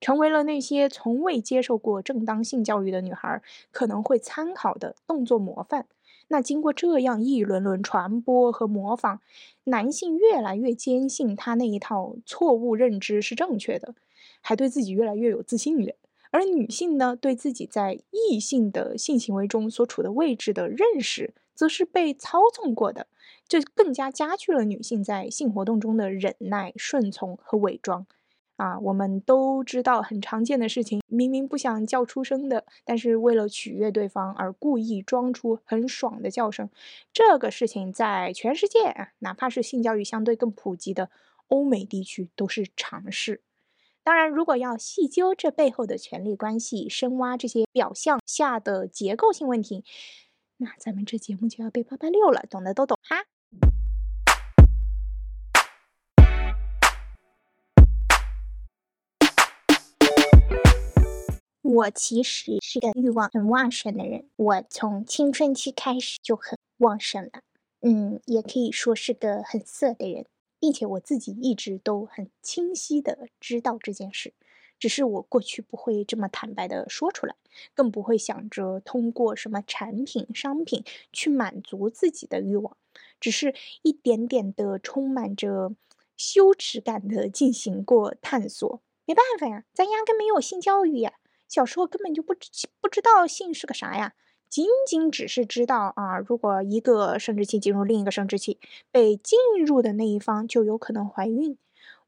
[0.00, 5.84] 成为了那些从未接受过正当性教育的女孩可能会参考的动作模范。
[6.28, 9.20] 那经过这样一轮轮传播和模仿，
[9.64, 13.94] 男性越来越坚信他那一套错误认知是正确的，
[14.40, 15.94] 还对自己越来越有自信了。
[16.30, 23.06] 而女性呢，对自己在异性的性行为中所处的位置的认识，则是被操纵过的，
[23.48, 28.06] 这更加加剧了女性在性活动中的忍耐、顺从和伪装。
[28.58, 36.68] 啊，我们都知道很常见的事情，明明不想叫出声的，但是为了取悦对方而故意装出很爽的叫声，
[37.12, 41.08] 这个事情在全世界，哪怕是性教育相对更普及的
[41.46, 43.42] 欧美地区都是常事。
[44.02, 49.84] 当然，如果要细究这背后的权力关系，深挖这些表象下的结构性问题，
[50.56, 53.26] 那咱们这节目就要被八八六了，懂的都懂哈。
[61.62, 67.42] 我其实是个欲望很旺盛的人，我从青春期开始就很旺盛了，
[67.80, 70.24] 嗯，也可以说是个很色的人，
[70.60, 74.32] 并且我自己一直都很清晰的知道这件事，
[74.78, 77.34] 只是我过去不会这么坦白的说出来，
[77.74, 82.76] 更不会想着通过什么产品、商品去满足自己的欲望，
[83.18, 85.74] 只是一点点的充满着
[86.16, 88.80] 羞耻感的进行过探索。
[89.04, 91.14] 没办法呀，咱压根没有性教育呀。
[91.48, 94.12] 小时候根本就不知不知道性是个啥呀，
[94.48, 101.56] 仅仅只是知道啊，如果一个生殖器进入另一个生殖器，被进入的那一方就有可能怀孕。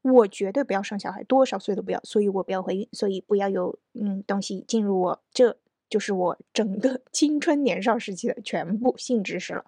[0.03, 5.57] 我绝对不要生小孩，多少岁都不要，所以我不要怀孕，所以不要有嗯东西进入我，这
[5.89, 9.65] 就是我整个 青春年少时期的全部性知识了。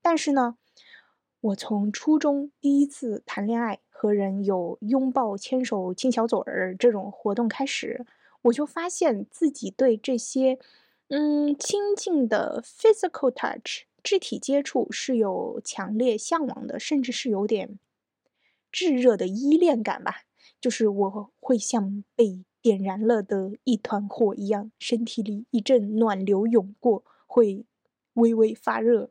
[0.00, 0.56] 但是呢，
[1.40, 8.06] 我从初中第一次谈恋爱，和人有拥抱、牵手、亲小嘴儿这种活动开始。
[8.42, 10.58] 我就发现自己对这些，
[11.08, 17.78] 嗯，亲近的 physical touch 肢体接触是有强烈向往的，甚至是有点
[18.70, 20.22] 炙热的依恋感吧。
[20.60, 27.64] 就是我会像被点燃了的一团火一样，身体里一阵暖流涌过，会
[28.14, 29.10] 微微发热。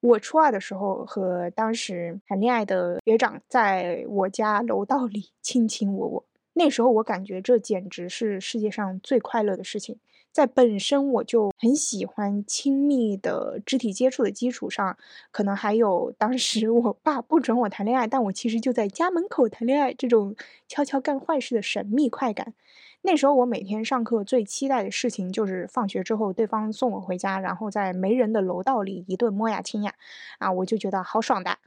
[0.00, 6.24] 我初二的时候和当时谈恋爱的学长在我家楼道里卿卿我我，
[6.58, 9.98] 那时候我感觉这简直是世界上最快乐的事情。
[10.32, 14.96] 在本身我就很喜欢亲密的肢体接触的基础上，
[15.30, 20.34] 可能还有当时我爸不准我谈恋爱，但我其实就在家门口谈恋爱这种
[20.66, 22.54] 悄悄干坏事的神秘快感。
[23.02, 29.94] 那时候我每天上课最期待的事情就是放学之后对方送我回家，然后在没人的楼道里一顿摸呀亲呀，
[30.38, 31.58] 啊，我就觉得好爽的。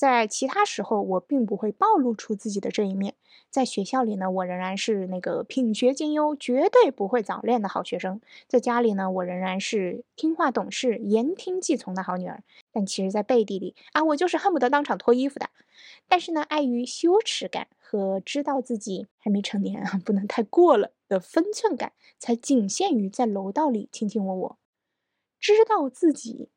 [0.00, 3.16] 在其他时候，我并不会暴露出自己的这一面。
[3.50, 12.42] 在学校里呢，我仍然是那个品学兼优、绝对不会早恋的好学生；在家里呢，我仍然是听话懂事、言听计从的好女儿。
[12.72, 15.50] 但其实，在背地里啊，我就是恨不得当场脱衣服的。
[16.08, 24.58] 但是呢，碍于羞耻感和知道自己还没成年啊，不能太过了的分寸感，才仅限于在楼道里卿卿我我。
[25.38, 26.48] 知道自己。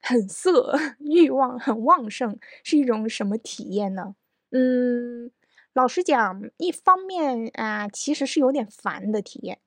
[0.00, 4.14] 很色， 欲望很旺盛，是一种什么体验呢？
[4.50, 5.30] 嗯，
[5.74, 9.58] 老实讲，一方面啊，其实是有点烦的体验，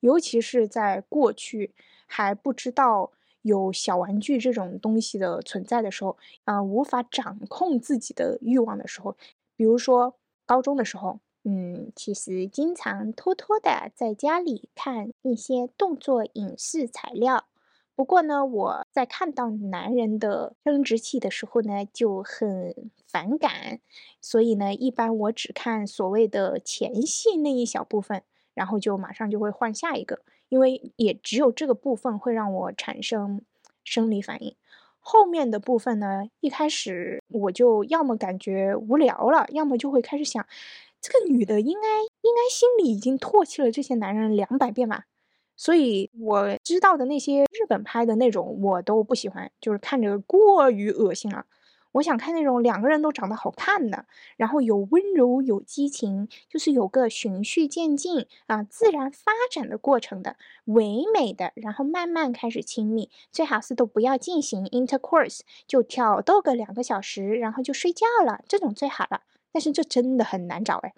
[0.00, 1.74] 尤其是在过去
[2.06, 3.12] 还不知道
[3.42, 6.16] 有小玩具这种东西的存在的时候，
[6.46, 9.16] 嗯，无法掌控自己的欲望的时候，
[9.56, 10.16] 比如说
[10.46, 17.46] 高中的时候，嗯，其实经常偷偷的在家里看一些动作影视材料。
[17.94, 22.74] 不过呢，我在看到男人的生殖器的时候呢，就很
[23.06, 23.80] 反感，
[24.20, 28.22] 所以呢，一般我只看所谓的前戏那一小部分，
[28.54, 33.42] 然后就马上就会换下一个，因为也只有这个部分会让我产生
[33.84, 34.56] 生理反应。
[34.98, 40.46] 后面的部分呢，一开始我就要么感觉无聊了，要么就会开始想，
[41.00, 45.04] 这个女的应该应该心里已经唾弃了这些男人两百遍吧。
[45.56, 51.46] 所以我知道的那些日本拍的那种我都不喜欢，就是看着过于恶心了。
[51.92, 54.06] 我想看那种两个人都长得好看的，
[54.38, 69.20] 然后有温柔有激情，就是有个循序渐进啊自然发展的过程的，唯美的，然后慢慢开始亲密，最好是都不要进行 intercourse，就挑逗个两个小时，然后就睡觉了，这种最好了。
[69.52, 70.94] 但是这真的很难找哎。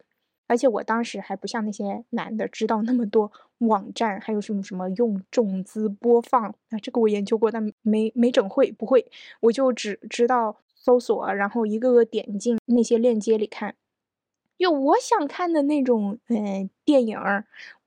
[0.46, 9.06] 而且我当时还不像那些男的知道那么多网站，还有什么什么用种子播放啊，这个我研究过，但没没整会，不会，
[9.40, 13.74] 我就只知道搜索，然后一个个点进那些链接里看。
[14.56, 17.18] 就我想看的那种，嗯，电影，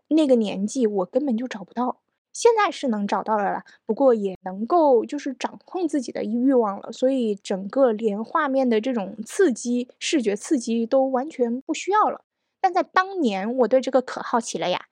[0.09, 2.01] 那个年纪我根本就找不到，
[2.33, 12.21] 现在是能找到了啦，不过也能够就是掌控自己的欲望了，所以整个连画面的这种刺激、视觉刺激都完全不需要了。
[12.67, 14.87] 但在当年，我对这个可好奇了呀。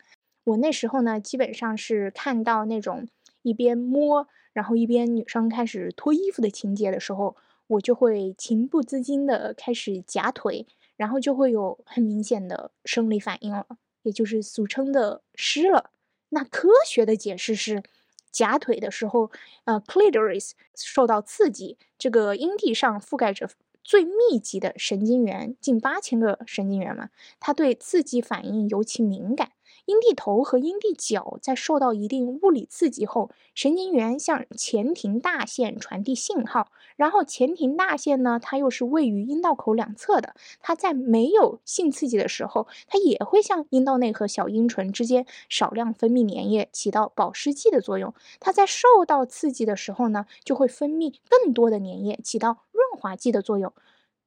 [0.45, 3.05] 我那时候呢，基本上是看到那种
[3.41, 7.35] 一边摸，然后一边女生开始脱衣服的情节的时候，
[7.67, 10.65] 我就会情不自禁的开始夹腿，
[10.95, 13.67] 然后就会有很明显的生理反应了，
[14.03, 15.91] 也就是俗称的湿了。
[16.29, 17.83] 那科学的解释是，
[18.31, 19.29] 夹腿的时候，
[19.65, 23.49] 呃，clitoris 受到刺激，这个阴蒂上覆盖着。
[23.85, 29.51] 最密集的神经元，近八千个神经元嘛，它对刺激反应尤其敏感。
[29.85, 48.13] 阴蒂头和阴蒂角在受到一定物理刺激后，神经元向前庭大腺传递信号，然后前庭大腺呢，它又是位于阴道口两侧的，它在没有性刺激的时候，它也会向阴道内和小阴唇之间少量分泌粘液，起到保湿剂的作用。
[48.39, 53.71] 它在受到刺激的时候呢，就会分泌更多的粘液，起到润滑剂的作用。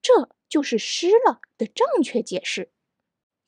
[0.00, 2.70] 这就是湿了的正确解释。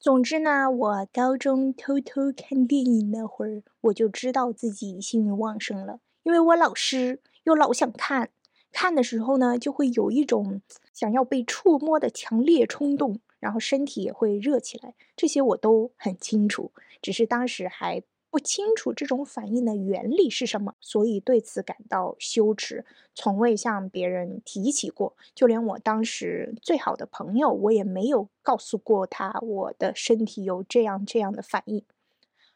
[0.00, 8.30] 总之呢，我高中偷偷看电影那会儿，我就知道自己性欲旺盛了，因为我老师又老想看，
[8.72, 10.62] 看的时候呢，就会有一种
[10.94, 16.72] 想要被触摸的强烈冲动，然后身体也会热起来，这些我都很清楚，
[17.02, 18.02] 只是当时还。
[18.30, 25.16] 不清楚这种反应的原理是什么，所以对此感到羞耻，从未向别人提起过。
[25.34, 31.82] 就连我当时最好的朋友，我也没有告诉过他我的身体有这样这样的反应。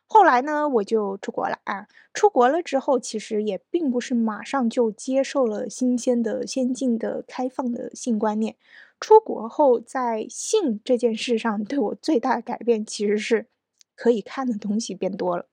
[0.06, 1.88] 后来呢，我就出国了啊。
[2.12, 8.54] 出国了之后，其实也并不是马上就接受了新鲜的、先进的、开放的性观念。
[9.00, 13.46] 出国后，在性这件事上，对我最大的改变，其实是
[13.96, 15.46] 可以看的东西变多了。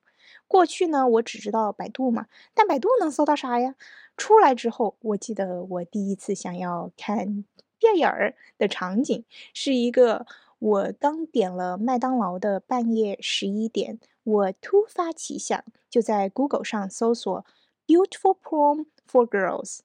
[0.52, 3.76] 过去呢，我只知道百度嘛，但百度能搜到啥呀？
[4.18, 7.46] 出来之后，我记得我第一次想要看
[7.80, 9.24] 电影儿的场景，
[9.54, 10.26] 是一个
[10.60, 17.46] 我刚点了麦当劳的半夜十一点，我突发奇想，就在 Google 上搜索
[17.88, 19.80] Beautiful Prom for Girls，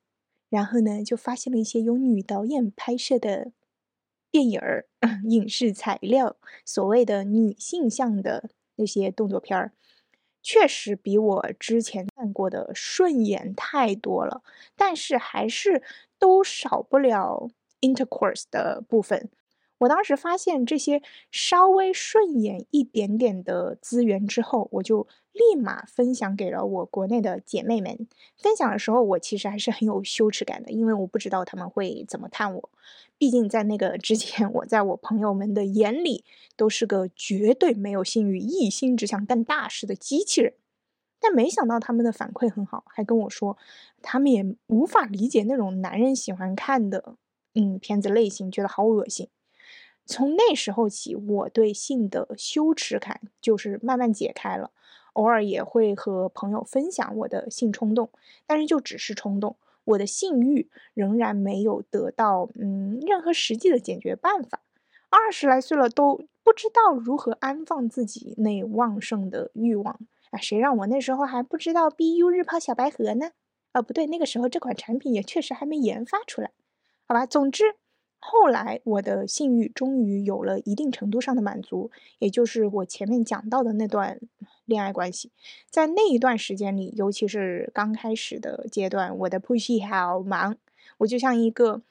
[0.50, 3.52] 然后呢就发现了一些由女导演拍摄的
[4.32, 4.86] 电影儿、
[5.30, 9.72] 影视材料，所谓的女性向的那些动作片儿，
[10.48, 14.42] 确实比我之前看过的顺眼太多了，
[14.76, 15.82] 但是还是
[16.20, 17.48] 都少不了
[17.80, 19.28] intercourse 的部分。
[19.78, 28.08] 我当时发现这些稍微顺眼一点点的资源之后，我就立马分享给了我国内的姐妹们。
[28.36, 32.70] 分享的时候，我其实还是很有羞耻感的，因为我不知道他们会怎么看我。
[33.18, 36.24] 毕竟在那个之前，我在我朋友们的眼里
[36.56, 40.54] 都是个绝对没有性欲、一心只想干大事的机器人。
[41.18, 43.56] 但没想到他们的反馈很好，还跟我说，
[44.02, 47.16] 他们也无法理解那种男人喜欢看的
[47.54, 49.28] 嗯片子类型，觉得好恶心。
[50.06, 54.70] 从那时候起，我对性的羞耻感就是慢慢解开了。
[55.14, 58.10] 偶尔也会和朋友分享我的性冲动，
[58.46, 64.60] 但是就只是冲动，我的性欲仍然没有得到嗯任何实际的解决办法。
[65.08, 69.98] 二十来岁了，都不知道如何安放自己那旺盛的欲望
[70.30, 70.38] 啊！
[70.38, 73.30] 谁让我那时候还不知道 BU 日抛小白盒呢？
[73.72, 76.50] 啊，不对，那个时候这款产品也确实还没研发出来。
[77.08, 77.76] 好吧，总之。
[78.28, 84.18] 后来，我的性欲终于有了一定程度上的满足，也就是我前面讲到的那段
[84.64, 85.30] 恋爱关系。
[85.70, 90.56] 在那一段时间里，尤其是刚开始的阶段，我的 pushy 好忙，
[90.98, 91.82] 我就像一个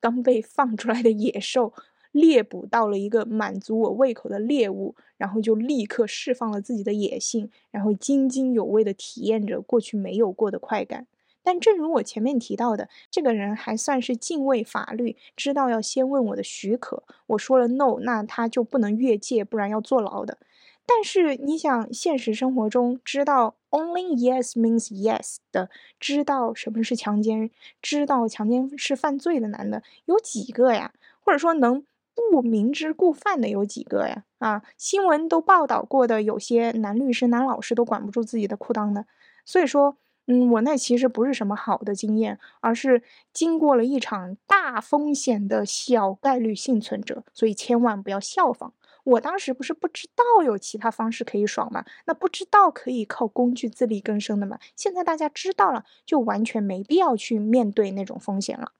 [0.00, 1.72] 刚被放出来的野兽，
[2.10, 11.06] 猎捕到了一个满足我胃口的猎物，然后就立刻释放了自己的野性，然后津津有味地体验着过去没有过的快感。
[11.44, 17.04] 但正如我前面提到的，这个人还算是敬畏法律，知道要先问我的许可。
[17.26, 20.38] 我说了 no，那他就不能越界，不然要坐牢的。
[20.86, 25.68] 但是你想，现实生活中知道 only yes means yes 的，
[26.00, 27.50] 知道什么是强奸，
[27.82, 30.92] 知道强奸是犯罪的男的有几个呀？
[31.20, 31.84] 或者说能
[32.14, 34.24] 不明知故犯的有几个呀？
[34.38, 39.04] 啊，新闻都报道过的，有些男律师、男老师都管不住自己的裤裆的。
[39.44, 39.98] 所以说。
[40.26, 43.02] 嗯，我那其实不是什么好的经验，而是
[43.32, 48.72] 经过了一场大风险的小概率幸存者，所以千万不要效仿。
[49.04, 51.84] 我当时不是不知道有其他方式可以爽吗？
[52.06, 54.58] 那不知道可以靠工具自力更生的吗？
[54.74, 58.72] 现在大家知道了，就完全没必要去面对那种风险了。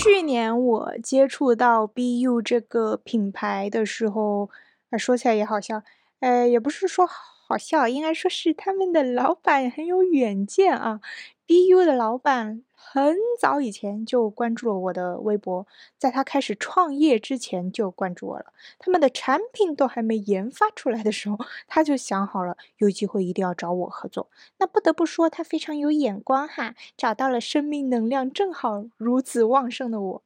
[0.00, 4.48] 去年我接触到 BU 这个品牌的时候，
[4.90, 5.82] 啊，说起来也好笑，
[6.20, 11.00] 呃，也不是说好笑，应该说是他们的老板很有远见啊。
[11.48, 12.62] BU 的老板。
[12.80, 15.66] 很早以前就关注了我的微博，
[15.98, 18.46] 在他开始创业之前就关注我了。
[18.78, 24.30] 他们的产品都还没研发出来的时候，他就想好了有机会一定要找我合作。
[24.58, 30.22] 那不得不说他非常有眼光哈，找到了生命能量正好如此旺盛的我。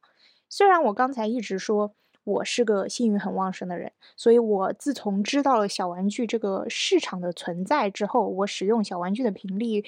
[0.47, 9.83] 虽然我刚才一直说我是个幸运很旺盛的人，所以我自从知道了小玩具这个市场的存在之后，我使用小玩具的频率。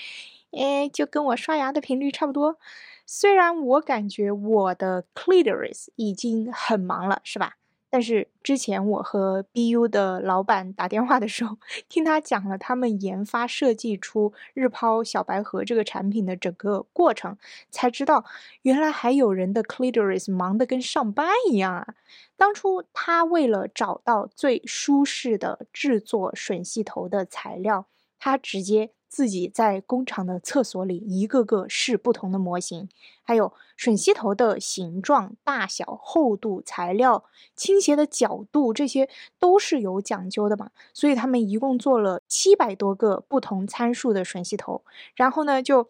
[0.51, 2.57] 诶，就跟我刷牙的频率差不多。
[3.05, 7.55] 虽然我感觉我的 clitoris 已经很忙了，是吧？
[7.95, 17.37] 但是之前我和 BU 的老板打电话的时候，听他讲了他们研发设计出日抛小白盒这个产品的整个过程，
[17.71, 18.25] 才知道
[18.63, 21.95] 原来还有人的 clitoris 忙得跟上班一样啊！
[22.35, 27.85] 当初他为了找到最舒适的制作吮吸头的材料，
[28.19, 28.91] 他直接。
[29.07, 32.89] 自己在工厂的厕所里一个个试不同的模型，
[33.23, 37.23] 还有吮吸头的形状、大小、厚度、材料、
[37.55, 40.71] 倾斜的角度，这些都是有讲究的嘛。
[40.93, 44.83] 所以他们一共做了七百多个不同参数的吮吸头，
[45.15, 45.89] 然后呢，就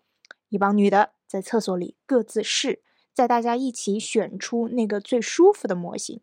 [0.49, 2.81] 一帮女的在厕所里各自试，
[3.13, 6.21] 在大家一起选出那个最舒服的模型。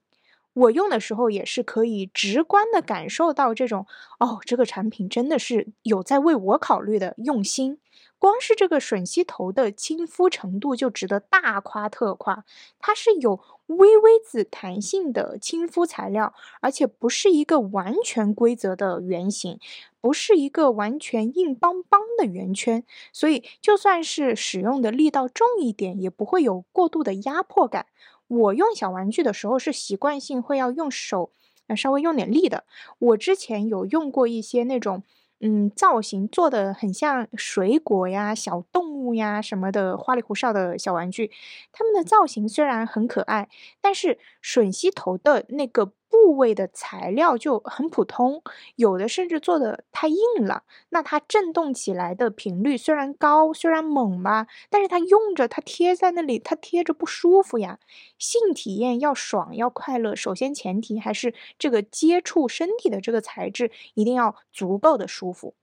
[0.55, 3.87] 我用的时候也是可以直观的感受到这种
[4.19, 7.79] 哦，这个产品真的是有在为我考虑的用心。
[8.19, 12.45] 光是这个吮吸头的亲肤程度就值得大夸特夸，
[12.79, 19.59] 它是有微微子弹性的亲肤材料，而且不是一个完全规则的圆形，
[20.01, 27.87] 不是一个完全硬邦邦的圆圈，所以就算是使用的力道重一点，也不会有过度的压迫感。
[28.33, 31.31] 我用小玩具的时候是习惯性会要用手，
[31.67, 32.65] 呃，稍微用点力的。
[32.99, 35.03] 我之前有用过一些那种，
[35.41, 41.31] 嗯，造型做的很像水果呀、小动物呀什么的花里胡哨的小玩具。
[41.73, 43.51] 它们的造型虽然很可爱，
[43.83, 48.43] 但是吮吸头的那个部位的材料就很普通，
[48.77, 50.65] 有的甚至做的太硬了。
[50.91, 57.79] 那它震动起来的频率虽然高，虽然猛吧，但是它用着它贴在那里，它贴着不舒服呀。
[58.19, 65.55] 性体验要爽要快乐，首先前提还是这个接触身体的这个材质一定要足够的舒服。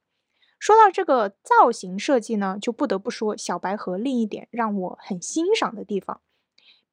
[0.57, 6.19] 说到这个造型设计呢，就不得不说小白盒另一点让我很欣赏的地方。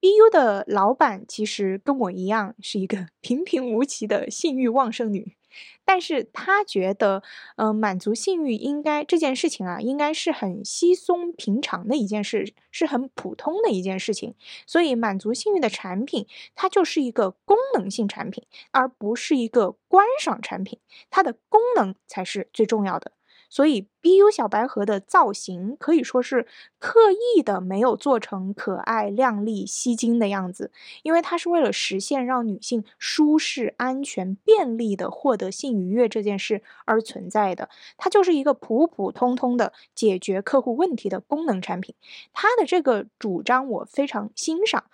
[0.07, 5.37] BU 的老板其实跟我一样是一个 平平无奇的性欲旺盛女，
[5.85, 7.25] 但是她觉得，
[7.57, 14.37] 嗯，满足性欲应该这件事情啊，应该是很稀松平常的一件事，是很普通的一件事情。
[14.65, 20.79] 所以满足性欲的产品，它就是一个功能性产品，而不是一个观赏产品，
[21.11, 23.11] 它的功能才是最重要的。
[23.49, 26.47] 所以，BU 小白盒的造型可以说是
[26.79, 30.71] 刻意的没有做成可爱、靓丽、吸睛的样子，
[31.03, 37.69] 因为它是为了实现让女性舒适、安全、便利的获得性愉悦这件事而存在的。
[37.97, 41.95] 它就是一个普普通通的解决客户问题的功能产品。
[42.33, 44.85] 它的这个主张我非常欣赏。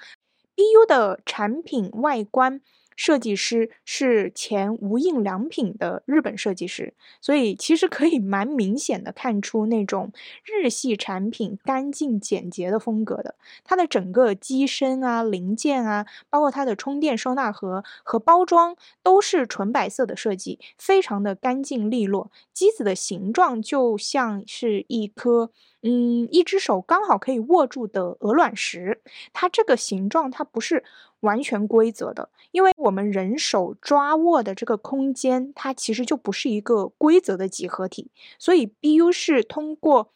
[0.55, 2.61] BU 的产品外观。
[2.97, 10.12] 设计师是前无印良品的日本设计师，所以其实可以蛮明显的看出那种
[10.45, 13.34] 日系产品干净简洁的风格的。
[13.64, 22.30] 它的整个机身啊、零件啊，包括它的充电收纳盒和包装，都是纯白色的设计，非常的干净利落。
[22.53, 25.51] 机子的形状就像是一颗。
[25.84, 30.84] 嗯，一只手刚好可以握住的鹅卵石，它这个形状它不是
[31.23, 40.12] 完全规则的，因为我们人手抓握的这个空间，它其实就不是一个规则的几何体，所以 BU 是通过。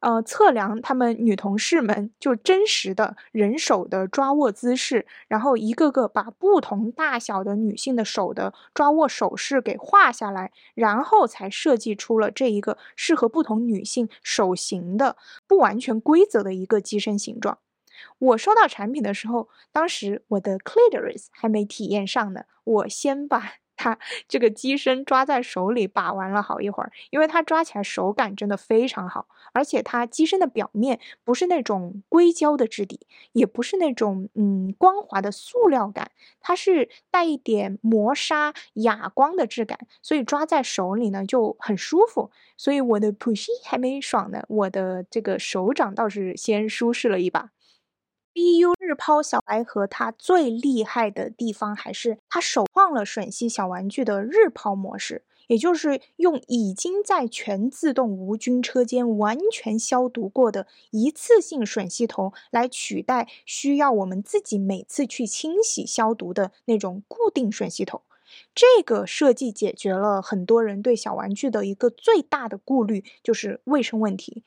[0.00, 17.58] 呃，测量他们女同事们就真实的人手的抓握姿势，然后一个个把不同大小的女性的手的抓握手势给画下来，然后才设计出了这一个适合不同女性手型的不完全规则的一个机身形状。
[18.18, 23.54] 我收到产品的时候，当时我的 clitoris 还没体验上呢，我先把。
[23.78, 42.30] 它这个机身抓在手里把玩了好一会儿，因为它抓起来手感真的非常好，而且它机身的表面不是那种硅胶的质地，也不是那种嗯光滑的塑料感，它是带一点磨砂哑光的质感，所以抓在手里呢就很舒服。
[42.56, 47.50] 所以我的 pushy 还没爽呢，我的这个手掌倒是先舒适了一把。
[48.36, 68.02] BU 日抛小白盒，它最厉害的地方还是它首创了吮吸小玩具的日抛模式，也就是用已经在全自动无菌车间完全消毒过的一次性吮吸头来取代需要我们自己每次去清洗消毒的那种固定吮吸头。
[68.54, 74.44] 这个设计解决了很多人对小玩具的一个最大的顾虑，就是卫生问题。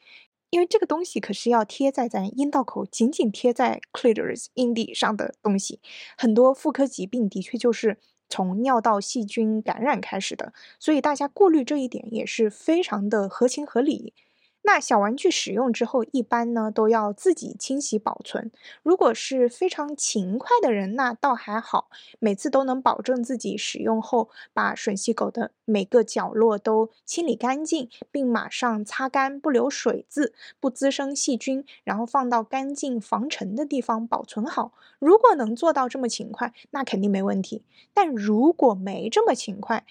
[0.49, 5.79] 因为这个东西可是要贴在咱阴道口，紧紧贴在 clitoris 阴蒂上的东西，
[6.17, 7.97] 很多妇科疾病的确就是
[8.27, 14.13] 从尿道细菌感染开始的，所以大家顾虑这一点也是非常的合情合理。
[14.61, 18.51] 那小玩具使用之后，一般呢都要自己清洗保存。
[18.83, 21.89] 如果是非常勤快的人，那倒还好，
[22.19, 34.73] 每次都能保证自己使用后把吮吸口的每个角落都清理干净，并马上擦干，不留水渍，不滋生细菌，然后放到干净防尘的地方保存好。
[34.99, 37.63] 如果能做到这么勤快，那肯定没问题。
[37.93, 39.85] 但如果没这么勤快，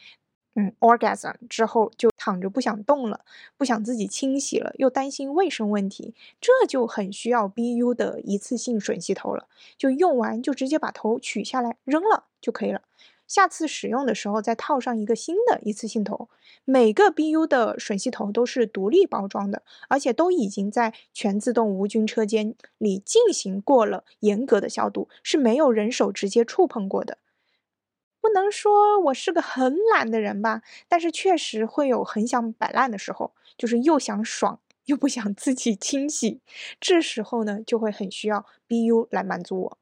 [0.60, 3.20] 嗯，orgasm 之后就躺着不想动了，
[3.56, 9.46] 不想自己清洗了，又担心卫生问题，这就很需要 BU 的一次性吮吸头了。
[9.76, 12.82] 就用完就直接把头取下来扔了就可以了。
[13.28, 16.28] 下次使用的时候再套上一个新的一次性头。
[16.64, 27.18] 每个 BU 的吮吸头都是独立包装的，而且都已经在全自动无菌车间里进行过了严格的消毒，是没有人手直接触碰过的。
[28.28, 36.40] 不能说我是个很懒的人吧，但是确实会有很想摆烂的时候，就是又想爽又不想自己清洗，
[36.78, 39.78] 这时候呢就会很需要 BU 来满足我。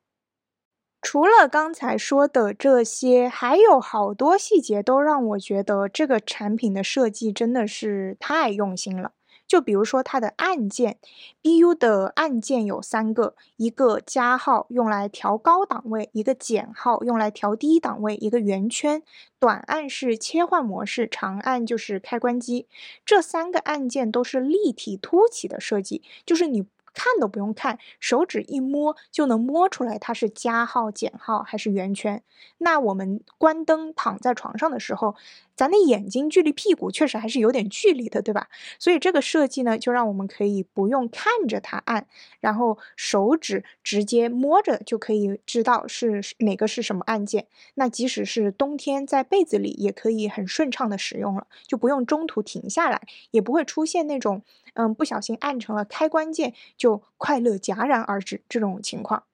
[1.02, 9.12] 除了刚才说的这些，还有好多细节都让我觉得这个产品的设计真的是太用心了。
[9.46, 10.98] 就比如说它的按键
[11.42, 19.02] ，BU 的按键有三个，一个加号用来调高档位，一个减号用来调低档位，一个圆圈。
[19.38, 22.66] 短按是切换模式，长按就是开关机。
[23.04, 26.66] 这三个按键都是立体凸起的设计，就是你。
[26.98, 32.22] 看都不用看，手指一摸就能摸出来它是加号、减号还是圆圈。
[32.56, 35.14] 那我们关灯躺在床上的时候，
[35.56, 38.48] 咱的眼睛距离屁股确实还是有点距离的，对吧？
[38.78, 42.06] 所以这个设计呢，就让我们可以不用看着它按，
[42.40, 47.46] 然后手指直接摸着就可以知道是哪个是什么按键。
[47.74, 53.00] 那即使是冬天在被子里，也可以很顺畅的使用了，就不用中途停下来，
[53.30, 54.42] 也不会出现那种。
[54.78, 59.24] 嗯，不小心按成了开关键，就快乐戛然而止这种情况。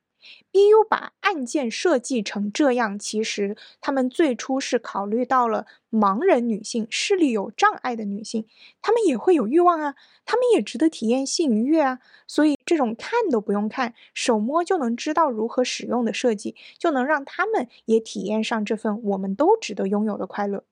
[0.52, 8.46] BU 把按键设计成这样，其实他们最初是考虑到了盲人女性、视力有障碍的女性，
[8.80, 9.94] 她们也会有欲望啊，
[10.24, 11.98] 她们也值得体验性愉悦啊。
[12.26, 20.64] 所以这种看都不用看，手摸就能知道如何使用的设计，就能让他们也体验上这份我们都值得拥有的快乐。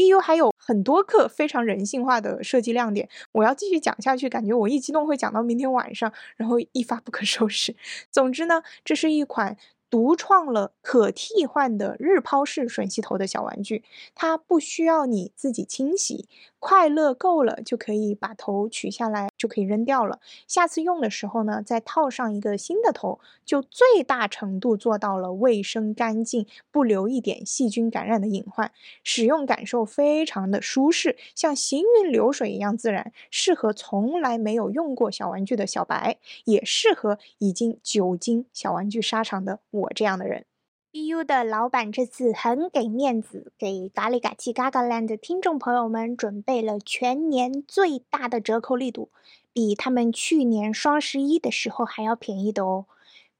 [0.00, 7.74] EU 还有很多个非常人性化的设计亮点，我要继续讲下去，感觉我一激动会讲到明天晚上，然后一发不可 收拾。
[8.10, 9.56] 总之呢，这是一款。
[9.90, 13.82] 独创了可替换的日抛式吮吸头的小玩具，
[14.14, 16.28] 它不需要你自己清洗，
[16.60, 20.20] 快乐够了就可以把头取下来，就可以扔掉了。
[20.46, 28.70] 下次用的时候呢，再套上一个新的头，就最大程度做到了卫生干净，不留一点细菌感染的隐患。
[29.02, 39.60] 使用感受非常的舒适，像行云流水一样自然，适合从来没有用过小玩具的小白，也适合已经久经小玩具沙场的。
[39.70, 40.44] 我这样的人
[40.92, 49.08] ，BU 的老板这次很给面子，给达里嘎气嘎嘎 land 的听众朋友们准备了全年最大的折扣力度，
[49.52, 52.86] 比他们去年双十一的时候还要便宜的哦。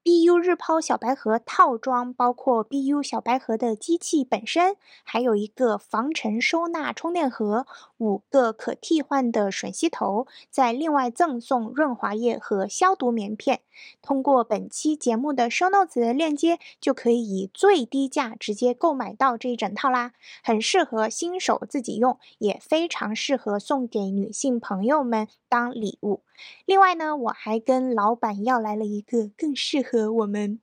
[0.02, 7.66] BU 日抛小白盒套装包括 BU 小白盒的机器本身，还有一个防尘收纳充电盒，
[7.98, 13.60] 五个可替换的吮吸头，再另外赠送润滑液和消毒棉片。
[14.00, 26.22] 通过本期节目的 show notes 的链接，就可以以最低价直接购买到这一整套啦，很适合新手自己用，也非常适合送给女性朋友们当礼物。
[26.64, 30.60] 另外呢，我还跟老板要来了一个更适合我们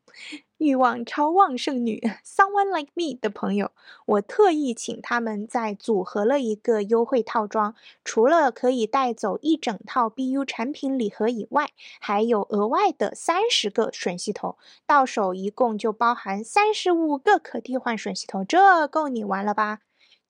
[0.58, 3.72] 欲望超旺盛女 someone like me 的朋友，
[4.06, 11.70] 我特意请他们再组合了一个优惠套装，除了可以带走一整套 BU 产品礼盒以外，
[12.00, 19.82] 还有额外的三十个吮吸头，到手一共就包含三十五个可替换吮吸头，这够你玩了吧？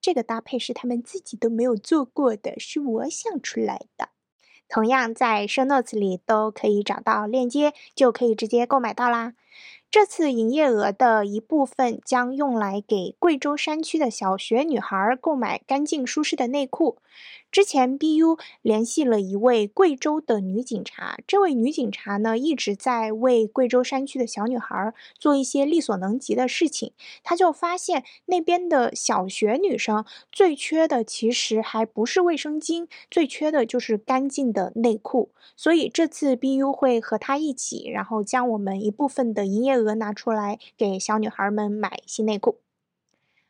[0.02, 4.10] 这个搭配是他们自己都没有做过的，是我想出来的。
[4.70, 9.34] 同样在 show notes 里都可以找到链接，就可以直接购买到啦。
[9.90, 16.98] 这次营业额的一部分将用来给贵州山区的小学女孩儿购买干净舒适的内裤。
[17.50, 26.94] 之前 BU 联系了一位贵州的女警察，这位女警察呢一直在为贵州山区的小女孩做一些力所能及的事情。
[27.24, 35.32] 她就发现那边的小学女生最缺的其实还不是卫生巾，最缺的就是干净的内裤。
[35.56, 42.60] 所以这次 BU 会和她一起，然后将我们一部分的营业额拿出来给小女孩们买新内裤。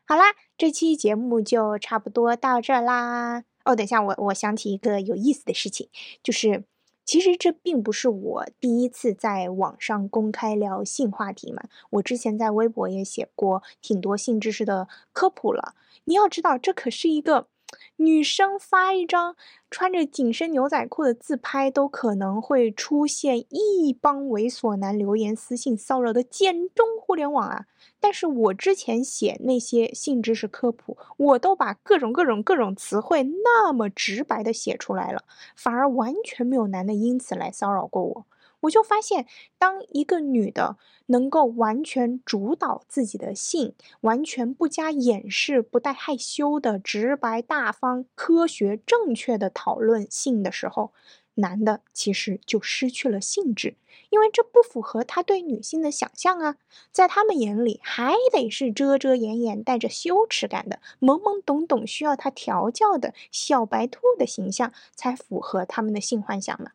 [0.06, 3.44] 好啦，这期节目就差不多到这啦。
[3.68, 5.90] 哦，等一下，我我想起一个有意思的事情，
[6.22, 6.64] 就是
[7.04, 11.64] 其实这并不是我第一次在网上公开聊性话题嘛。
[11.90, 15.74] 我之前在微博也写过挺多性知识的科普了。
[16.04, 17.48] 你要知道，这可是一个
[17.96, 19.36] 女生发一张
[19.70, 27.66] 穿着紧身牛仔裤的自拍，都可能会出现一帮猥琐男留言私信骚扰的简中互联网啊。
[28.00, 35.24] 但是我之前写那些性知识科普，我都把各种各种各种词汇那么直白的写出来了，
[35.56, 38.26] 反而完全没有男的因此来骚扰过我。
[38.62, 39.24] 我就发现，
[39.56, 50.92] 当一个女的能够完全主导自己的性，完全不加掩饰、不带害羞的直白大方、科学正确的讨论性的时候，
[51.38, 53.76] 男的其实就失去了兴致，
[54.10, 56.56] 因为这不符合他对女性的想象啊。
[56.92, 66.70] 在他们眼里，还得是遮遮掩掩、带着羞耻感的、懵懵懂懂、需要他调教的小白兔的形象，才符合他们的性幻想呢。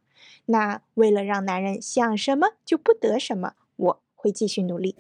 [0.46, 4.96] 那为了让男人想什么就不得什么，我会继续努力。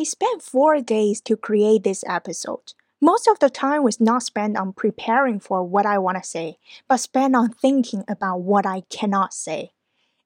[0.00, 2.72] I spent four days to create this episode.
[3.02, 6.56] Most of the time was not spent on preparing for what I want to say,
[6.88, 9.72] but spent on thinking about what I cannot say.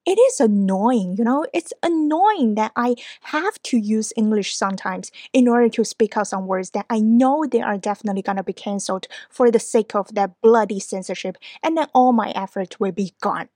[0.06, 5.48] It is annoying, you know, it's annoying that I have to use English sometimes in
[5.48, 8.52] order to speak out some words that I know they are definitely going to be
[8.52, 13.12] cancelled for the sake of that bloody censorship, and then all my effort will be
[13.20, 13.48] gone.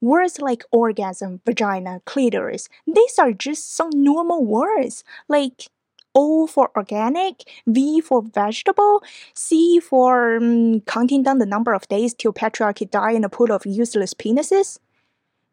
[0.00, 5.02] Words like orgasm, vagina, clitoris, these are just some normal words.
[5.28, 5.68] Like
[6.14, 9.02] O for organic, V for vegetable,
[9.34, 13.52] C for um, counting down the number of days till patriarchy die in a pool
[13.52, 14.78] of useless penises.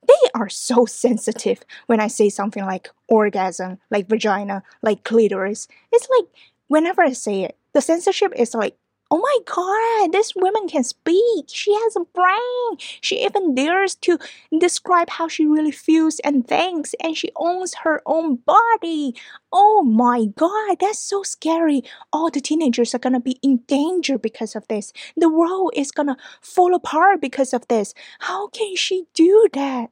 [0.07, 5.67] They are so sensitive when I say something like orgasm, like vagina, like clitoris.
[5.91, 6.27] It's like
[6.67, 8.75] whenever I say it, the censorship is like
[9.15, 11.45] Oh my god, this woman can speak.
[11.47, 12.77] She has a brain.
[12.99, 14.19] She even dares to
[14.59, 19.15] describe how she really feels and thinks, and she owns her own body.
[19.53, 21.81] Oh my god, that's so scary.
[22.11, 24.91] All the teenagers are gonna be in danger because of this.
[25.15, 27.93] The world is gonna fall apart because of this.
[28.19, 29.91] How can she do that?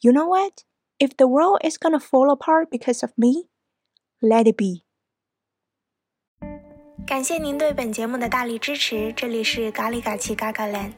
[0.00, 0.64] You know what?
[0.98, 3.44] If the world is gonna fall apart because of me,
[4.22, 4.86] let it be.
[7.06, 10.92] 感谢您对本节目的大力支持，这里是咖喱嘎奇嘎嘎 land，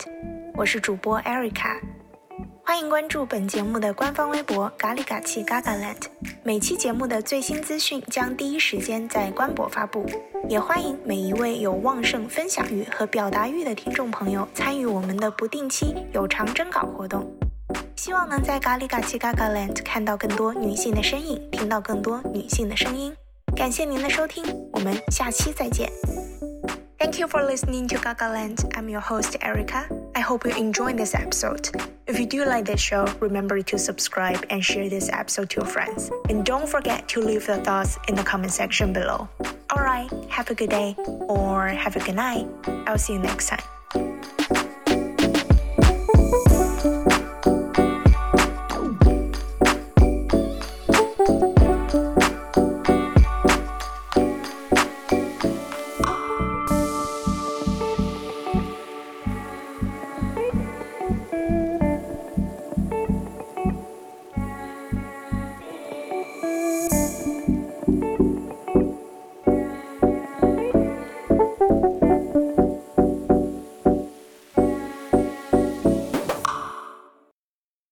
[0.54, 1.80] 我是主播 Erica，
[2.64, 6.02] 欢迎关注本节目的官方微博咖喱嘎奇嘎嘎 land，
[6.42, 10.06] 每期节目的最新资讯将第一时间在官博发布，
[10.48, 17.26] 也欢迎每一位有旺盛分享欲和表达欲的听众朋友参与我们的不定期有偿征稿活动，
[17.96, 23.12] 希望能在咖喱嘎奇嘎嘎 land 看到更多女性的身影，听到更多女性的声音。
[23.55, 25.89] 感谢您的收听，我们下期再见。
[26.97, 28.57] Thank you for listening to Gaga Land.
[28.73, 29.87] I'm your host Erica.
[30.13, 31.69] I hope you enjoyed this episode.
[32.05, 35.65] If you do like this show, remember to subscribe and share this episode to your
[35.65, 36.11] friends.
[36.29, 39.29] And don't forget to leave your thoughts in the comment section below.
[39.71, 40.95] Alright, have a good day
[41.27, 42.47] or have a good night.
[42.85, 43.63] I'll see you next time.